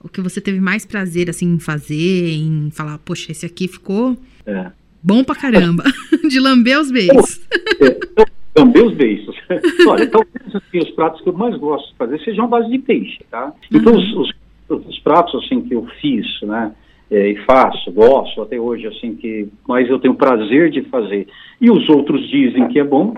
o, 0.00 0.08
que 0.08 0.22
você 0.22 0.40
teve 0.40 0.60
mais 0.60 0.86
prazer 0.86 1.28
assim, 1.28 1.54
em 1.54 1.58
fazer, 1.58 2.32
em 2.32 2.70
falar, 2.70 2.98
poxa, 2.98 3.32
esse 3.32 3.44
aqui 3.44 3.68
ficou 3.68 4.16
é. 4.46 4.70
bom 5.02 5.22
pra 5.22 5.34
caramba, 5.34 5.84
de 6.26 6.40
lamber 6.40 6.80
os 6.80 6.90
beijos. 6.90 7.40
É, 7.82 8.24
também 8.56 8.86
os 8.86 8.94
beiços. 8.94 9.36
Olha, 9.86 10.06
talvez 10.06 10.54
assim, 10.54 10.78
os 10.78 10.90
pratos 10.92 11.20
que 11.20 11.28
eu 11.28 11.34
mais 11.34 11.54
gosto 11.58 11.90
de 11.90 11.96
fazer 11.96 12.18
sejam 12.20 12.46
a 12.46 12.48
base 12.48 12.70
de 12.70 12.78
peixe, 12.78 13.22
tá? 13.30 13.52
Então, 13.70 13.92
uhum. 13.92 13.98
os, 13.98 14.32
os, 14.70 14.86
os, 14.86 14.98
pratos, 15.00 15.44
assim, 15.44 15.60
que 15.60 15.74
eu 15.74 15.86
fiz, 16.00 16.26
né, 16.42 16.72
é, 17.10 17.28
e 17.28 17.36
faço, 17.44 17.92
gosto 17.92 18.40
até 18.40 18.58
hoje, 18.58 18.86
assim, 18.86 19.14
que 19.14 19.48
mais 19.68 19.88
eu 19.88 19.98
tenho 19.98 20.14
prazer 20.14 20.70
de 20.70 20.82
fazer, 20.82 21.28
e 21.60 21.70
os 21.70 21.88
outros 21.88 22.26
dizem 22.30 22.66
que 22.68 22.78
é 22.80 22.84
bom, 22.84 23.14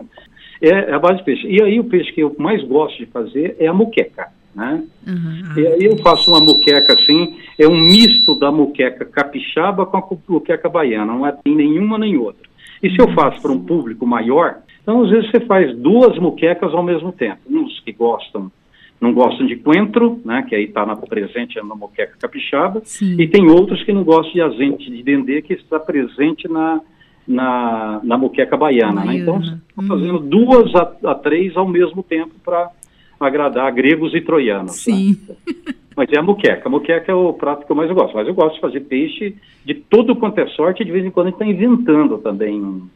é, 0.61 0.69
é 0.69 0.93
a 0.93 0.99
base 0.99 1.19
de 1.19 1.25
peixe. 1.25 1.47
E 1.47 1.63
aí 1.63 1.79
o 1.79 1.85
peixe 1.85 2.13
que 2.13 2.21
eu 2.21 2.35
mais 2.37 2.63
gosto 2.65 2.99
de 2.99 3.07
fazer 3.07 3.57
é 3.61 3.69
a 3.69 3.73
muqueca, 3.73 4.29
né? 4.55 4.83
Uhum. 5.07 5.63
E 5.63 5.67
aí 5.69 5.85
eu 5.85 5.97
faço 5.99 6.33
uma 6.33 6.41
muqueca, 6.41 6.95
assim, 6.95 7.37
é 7.57 7.69
um 7.69 7.81
misto 7.81 8.35
da 8.35 8.51
muqueca 8.51 9.05
capixaba 9.05 9.87
com 9.87 9.97
a 9.99 10.09
muqueca 10.29 10.69
baiana, 10.69 11.13
não 11.13 11.25
é 11.25 11.33
nenhuma 11.47 11.97
nem 11.97 12.17
outra. 12.17 12.49
E 12.83 12.91
se 12.91 13.01
eu 13.01 13.09
faço 13.13 13.41
para 13.41 13.53
um 13.53 13.65
público 13.65 14.07
maior, 14.07 14.63
então, 14.89 15.05
às 15.05 15.11
vezes, 15.11 15.31
você 15.31 15.41
faz 15.41 15.77
duas 15.77 16.19
muquecas 16.19 16.73
ao 16.73 16.83
mesmo 16.83 17.13
tempo. 17.13 17.41
Uns 17.47 17.79
que 17.81 17.93
gostam, 17.93 18.51
não 18.99 19.13
gostam 19.13 19.47
de 19.47 19.55
coentro, 19.57 20.19
né, 20.25 20.47
que 20.49 20.55
aí 20.55 20.65
está 20.65 20.97
presente 20.97 21.59
na 21.59 21.75
muqueca 21.75 22.15
capixaba, 22.19 22.81
Sim. 22.85 23.21
e 23.21 23.29
tem 23.29 23.51
outros 23.51 23.85
que 23.85 23.93
não 23.93 24.03
gostam 24.03 24.33
de 24.33 24.41
azeite 24.41 24.91
de 24.91 25.03
dendê, 25.03 25.43
que 25.43 25.53
está 25.53 25.79
presente 25.79 26.49
na, 26.49 26.81
na, 27.27 28.01
na 28.03 28.17
muqueca 28.17 28.57
baiana. 28.57 29.05
Né? 29.05 29.17
Então, 29.17 29.43
você 29.43 29.53
está 29.53 29.83
fazendo 29.83 30.21
uhum. 30.21 30.27
duas 30.27 30.75
a, 30.75 30.91
a, 31.05 31.15
três 31.17 31.55
ao 31.55 31.69
mesmo 31.69 32.03
tempo 32.03 32.33
para 32.43 32.71
agradar 33.21 33.71
gregos 33.75 34.15
e 34.15 34.23
troianos. 34.23 34.87
Né? 34.87 34.95
Sim. 34.95 35.17
Né? 35.29 35.75
Mas 35.95 36.11
é 36.11 36.19
a 36.19 36.23
muqueca. 36.23 36.63
A 36.65 36.71
muqueca 36.71 37.13
é 37.13 37.15
o 37.15 37.35
prato 37.35 37.67
que 37.67 37.73
eu 37.73 37.77
mais 37.77 37.93
gosto. 37.93 38.15
Mas 38.15 38.27
eu 38.27 38.33
gosto 38.33 38.55
de 38.55 38.61
fazer 38.63 38.81
peixe 38.81 39.37
de 39.67 39.75
todo 39.75 40.17
quanto 40.17 40.39
é 40.39 40.47
sorte, 40.47 40.81
e 40.81 40.87
de 40.87 40.93
vez 40.93 41.05
em 41.05 41.11
quando 41.11 41.27
a 41.27 41.31
gente 41.31 41.43
está 41.43 41.47
inventando 41.47 42.17
também 42.17 42.89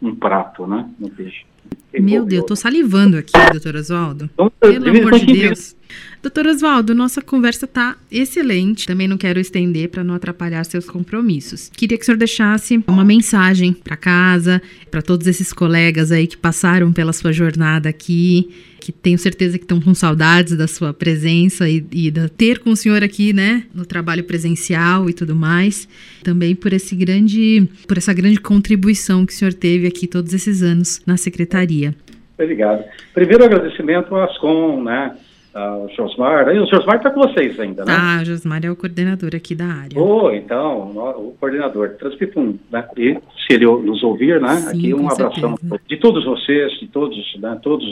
um 0.00 0.14
prato, 0.14 0.66
né, 0.66 0.88
no 0.98 1.10
peixe. 1.10 1.44
Meu 1.92 2.24
Deus, 2.24 2.46
tô 2.46 2.56
salivando 2.56 3.18
aqui, 3.18 3.32
doutor 3.52 3.76
Oswaldo. 3.76 4.30
Então, 4.32 4.50
Pelo 4.58 4.88
amor 4.88 5.18
de 5.18 5.26
Deus. 5.26 5.76
Doutor 6.22 6.46
Oswaldo, 6.48 6.94
nossa 6.94 7.22
conversa 7.22 7.66
tá 7.66 7.96
excelente. 8.12 8.86
Também 8.86 9.08
não 9.08 9.16
quero 9.16 9.40
estender 9.40 9.88
para 9.88 10.04
não 10.04 10.14
atrapalhar 10.14 10.62
seus 10.64 10.84
compromissos. 10.84 11.70
Queria 11.74 11.96
que 11.96 12.02
o 12.02 12.04
senhor 12.04 12.18
deixasse 12.18 12.82
uma 12.86 13.02
mensagem 13.02 13.72
para 13.72 13.96
casa, 13.96 14.60
para 14.90 15.00
todos 15.00 15.26
esses 15.26 15.50
colegas 15.50 16.12
aí 16.12 16.26
que 16.26 16.36
passaram 16.36 16.92
pela 16.92 17.14
sua 17.14 17.32
jornada 17.32 17.88
aqui, 17.88 18.50
que 18.78 18.92
tenho 18.92 19.16
certeza 19.18 19.56
que 19.56 19.64
estão 19.64 19.80
com 19.80 19.94
saudades 19.94 20.54
da 20.54 20.66
sua 20.66 20.92
presença 20.92 21.66
e, 21.66 21.82
e 21.90 22.10
de 22.10 22.28
ter 22.28 22.58
com 22.58 22.70
o 22.70 22.76
senhor 22.76 23.02
aqui, 23.02 23.32
né, 23.32 23.64
no 23.74 23.86
trabalho 23.86 24.24
presencial 24.24 25.08
e 25.08 25.14
tudo 25.14 25.34
mais. 25.34 25.88
Também 26.22 26.54
por 26.54 26.74
esse 26.74 26.94
grande, 26.94 27.66
por 27.88 27.96
essa 27.96 28.12
grande 28.12 28.38
contribuição 28.38 29.24
que 29.24 29.32
o 29.32 29.36
senhor 29.36 29.54
teve 29.54 29.86
aqui 29.86 30.06
todos 30.06 30.34
esses 30.34 30.62
anos 30.62 31.00
na 31.06 31.16
secretaria. 31.16 31.94
Obrigado. 32.38 32.84
Primeiro 33.14 33.42
agradecimento 33.42 34.14
ao 34.14 34.24
Ascom, 34.24 34.82
né, 34.82 35.16
o 35.54 35.88
Josmar. 35.96 36.48
o 36.48 36.66
Josmar 36.66 36.96
está 36.96 37.10
com 37.10 37.20
vocês 37.20 37.58
ainda, 37.58 37.84
né? 37.84 37.92
Ah, 37.96 38.18
o 38.22 38.24
Josmar 38.24 38.64
é 38.64 38.70
o 38.70 38.76
coordenador 38.76 39.30
aqui 39.34 39.54
da 39.54 39.66
área. 39.66 40.00
Oh, 40.00 40.30
então, 40.30 40.90
o 40.90 41.34
coordenador. 41.38 41.90
Transpifum, 41.98 42.56
né? 42.70 42.86
E 42.96 43.14
se 43.14 43.54
ele 43.54 43.66
nos 43.66 44.02
ouvir, 44.02 44.40
né? 44.40 44.56
Sim, 44.56 44.68
aqui 44.68 44.94
um 44.94 45.10
abração 45.10 45.56
certeza. 45.56 45.80
de 45.88 45.96
todos 45.96 46.24
vocês, 46.24 46.72
de 46.78 46.86
todos, 46.88 47.16
né? 47.40 47.58
Todos 47.62 47.86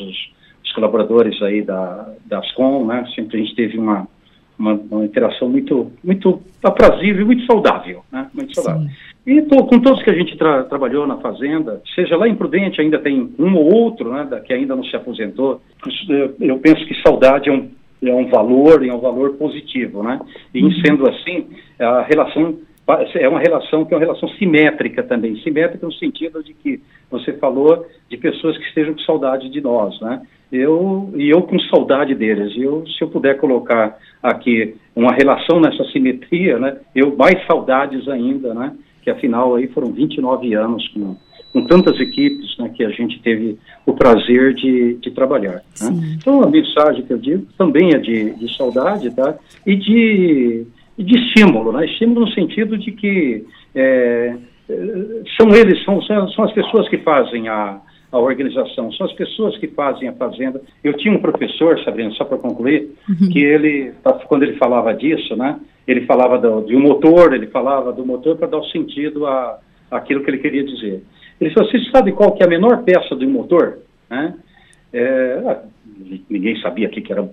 os 0.64 0.72
colaboradores 0.72 1.40
aí 1.42 1.62
da, 1.62 2.12
da 2.26 2.38
Ascom, 2.38 2.86
né? 2.86 3.04
Sempre 3.14 3.38
a 3.38 3.40
gente 3.42 3.56
teve 3.56 3.78
uma, 3.78 4.06
uma, 4.58 4.74
uma 4.74 5.04
interação 5.04 5.48
muito, 5.48 5.90
muito 6.04 6.40
aprazível 6.62 7.22
e 7.22 7.24
muito 7.24 7.44
saudável, 7.46 8.04
né? 8.12 8.28
Muito 8.32 8.54
saudável. 8.54 8.88
Sim. 8.88 8.94
E 9.28 9.42
tô, 9.42 9.62
com 9.66 9.78
todos 9.78 10.02
que 10.02 10.08
a 10.08 10.14
gente 10.14 10.38
tra 10.38 10.64
trabalhou 10.64 11.06
na 11.06 11.18
fazenda, 11.18 11.82
seja 11.94 12.16
lá 12.16 12.26
em 12.26 12.34
Prudente, 12.34 12.80
ainda 12.80 12.98
tem 12.98 13.30
um 13.38 13.56
ou 13.56 13.74
outro, 13.74 14.10
né, 14.10 14.26
que 14.42 14.54
ainda 14.54 14.74
não 14.74 14.82
se 14.82 14.96
aposentou. 14.96 15.60
Eu, 16.08 16.34
eu 16.40 16.58
penso 16.60 16.86
que 16.86 17.02
saudade 17.02 17.50
é 17.50 17.52
um, 17.52 17.68
é 18.02 18.14
um 18.14 18.26
valor, 18.28 18.82
é 18.82 18.90
um 18.90 19.00
valor 19.00 19.34
positivo, 19.34 20.02
né? 20.02 20.18
E 20.54 20.64
uhum. 20.64 20.72
sendo 20.82 21.06
assim, 21.10 21.46
a 21.78 22.00
relação 22.04 22.56
é 23.16 23.28
uma 23.28 23.38
relação 23.38 23.84
que 23.84 23.92
é 23.92 23.98
uma 23.98 24.02
relação 24.02 24.30
simétrica 24.30 25.02
também, 25.02 25.36
simétrica 25.42 25.84
no 25.84 25.92
sentido 25.92 26.42
de 26.42 26.54
que 26.54 26.80
você 27.10 27.34
falou 27.34 27.84
de 28.08 28.16
pessoas 28.16 28.56
que 28.56 28.64
estejam 28.64 28.94
com 28.94 29.00
saudade 29.00 29.50
de 29.50 29.60
nós, 29.60 30.00
né? 30.00 30.22
Eu 30.50 31.12
e 31.14 31.28
eu 31.28 31.42
com 31.42 31.58
saudade 31.58 32.14
deles. 32.14 32.56
Eu, 32.56 32.86
se 32.86 33.04
eu 33.04 33.08
puder 33.08 33.36
colocar 33.36 33.98
aqui 34.22 34.74
uma 34.96 35.12
relação 35.12 35.60
nessa 35.60 35.84
simetria, 35.92 36.58
né? 36.58 36.78
Eu 36.94 37.14
mais 37.14 37.46
saudades 37.46 38.08
ainda, 38.08 38.54
né? 38.54 38.72
Que 39.08 39.12
afinal 39.12 39.54
aí 39.54 39.66
foram 39.68 39.90
29 39.90 40.54
anos 40.54 40.86
com, 40.88 41.16
com 41.52 41.64
tantas 41.66 41.98
equipes, 41.98 42.58
né? 42.58 42.70
Que 42.74 42.84
a 42.84 42.90
gente 42.90 43.18
teve 43.20 43.58
o 43.86 43.94
prazer 43.94 44.52
de, 44.54 44.94
de 44.96 45.10
trabalhar. 45.12 45.62
Né? 45.80 46.16
Então 46.18 46.42
a 46.42 46.50
mensagem 46.50 47.02
que 47.02 47.12
eu 47.12 47.18
digo 47.18 47.46
também 47.56 47.94
é 47.94 47.98
de, 47.98 48.34
de 48.34 48.54
saudade, 48.56 49.10
tá? 49.10 49.34
E 49.66 49.74
de 49.76 50.66
de 50.98 51.16
estímulo, 51.16 51.72
né? 51.72 51.86
Estímulo 51.86 52.22
no 52.22 52.32
sentido 52.32 52.76
de 52.76 52.90
que 52.90 53.46
é, 53.72 54.34
são 55.36 55.54
eles, 55.54 55.82
são, 55.84 56.02
são 56.02 56.44
as 56.44 56.52
pessoas 56.52 56.88
que 56.88 56.98
fazem 56.98 57.48
a, 57.48 57.80
a 58.10 58.18
organização, 58.18 58.90
são 58.92 59.06
as 59.06 59.12
pessoas 59.12 59.56
que 59.58 59.68
fazem 59.68 60.08
a 60.08 60.12
fazenda. 60.12 60.60
Eu 60.82 60.94
tinha 60.94 61.12
um 61.12 61.20
professor, 61.20 61.78
Sabrina, 61.84 62.10
só 62.12 62.24
para 62.24 62.38
concluir, 62.38 62.90
uhum. 63.08 63.28
que 63.30 63.40
ele, 63.40 63.92
quando 64.26 64.44
ele 64.44 64.56
falava 64.56 64.94
disso, 64.94 65.36
né, 65.36 65.60
ele 65.86 66.06
falava 66.06 66.38
do, 66.38 66.62
de 66.62 66.74
um 66.74 66.80
motor, 66.80 67.34
ele 67.34 67.48
falava 67.48 67.92
do 67.92 68.04
motor 68.04 68.36
para 68.36 68.48
dar 68.48 68.58
o 68.58 68.64
sentido 68.64 69.26
a 69.26 69.58
aquilo 69.90 70.22
que 70.22 70.30
ele 70.30 70.38
queria 70.38 70.64
dizer. 70.64 71.02
Ele 71.40 71.50
falou, 71.50 71.70
você 71.70 71.78
sabe 71.90 72.12
qual 72.12 72.32
que 72.32 72.42
é 72.42 72.46
a 72.46 72.48
menor 72.48 72.82
peça 72.82 73.14
do 73.14 73.28
motor? 73.28 73.78
Né? 74.10 74.34
É, 74.92 75.42
ah, 75.46 75.62
ninguém 76.28 76.60
sabia 76.60 76.88
o 76.88 76.90
que, 76.90 77.00
que 77.00 77.12
era 77.12 77.28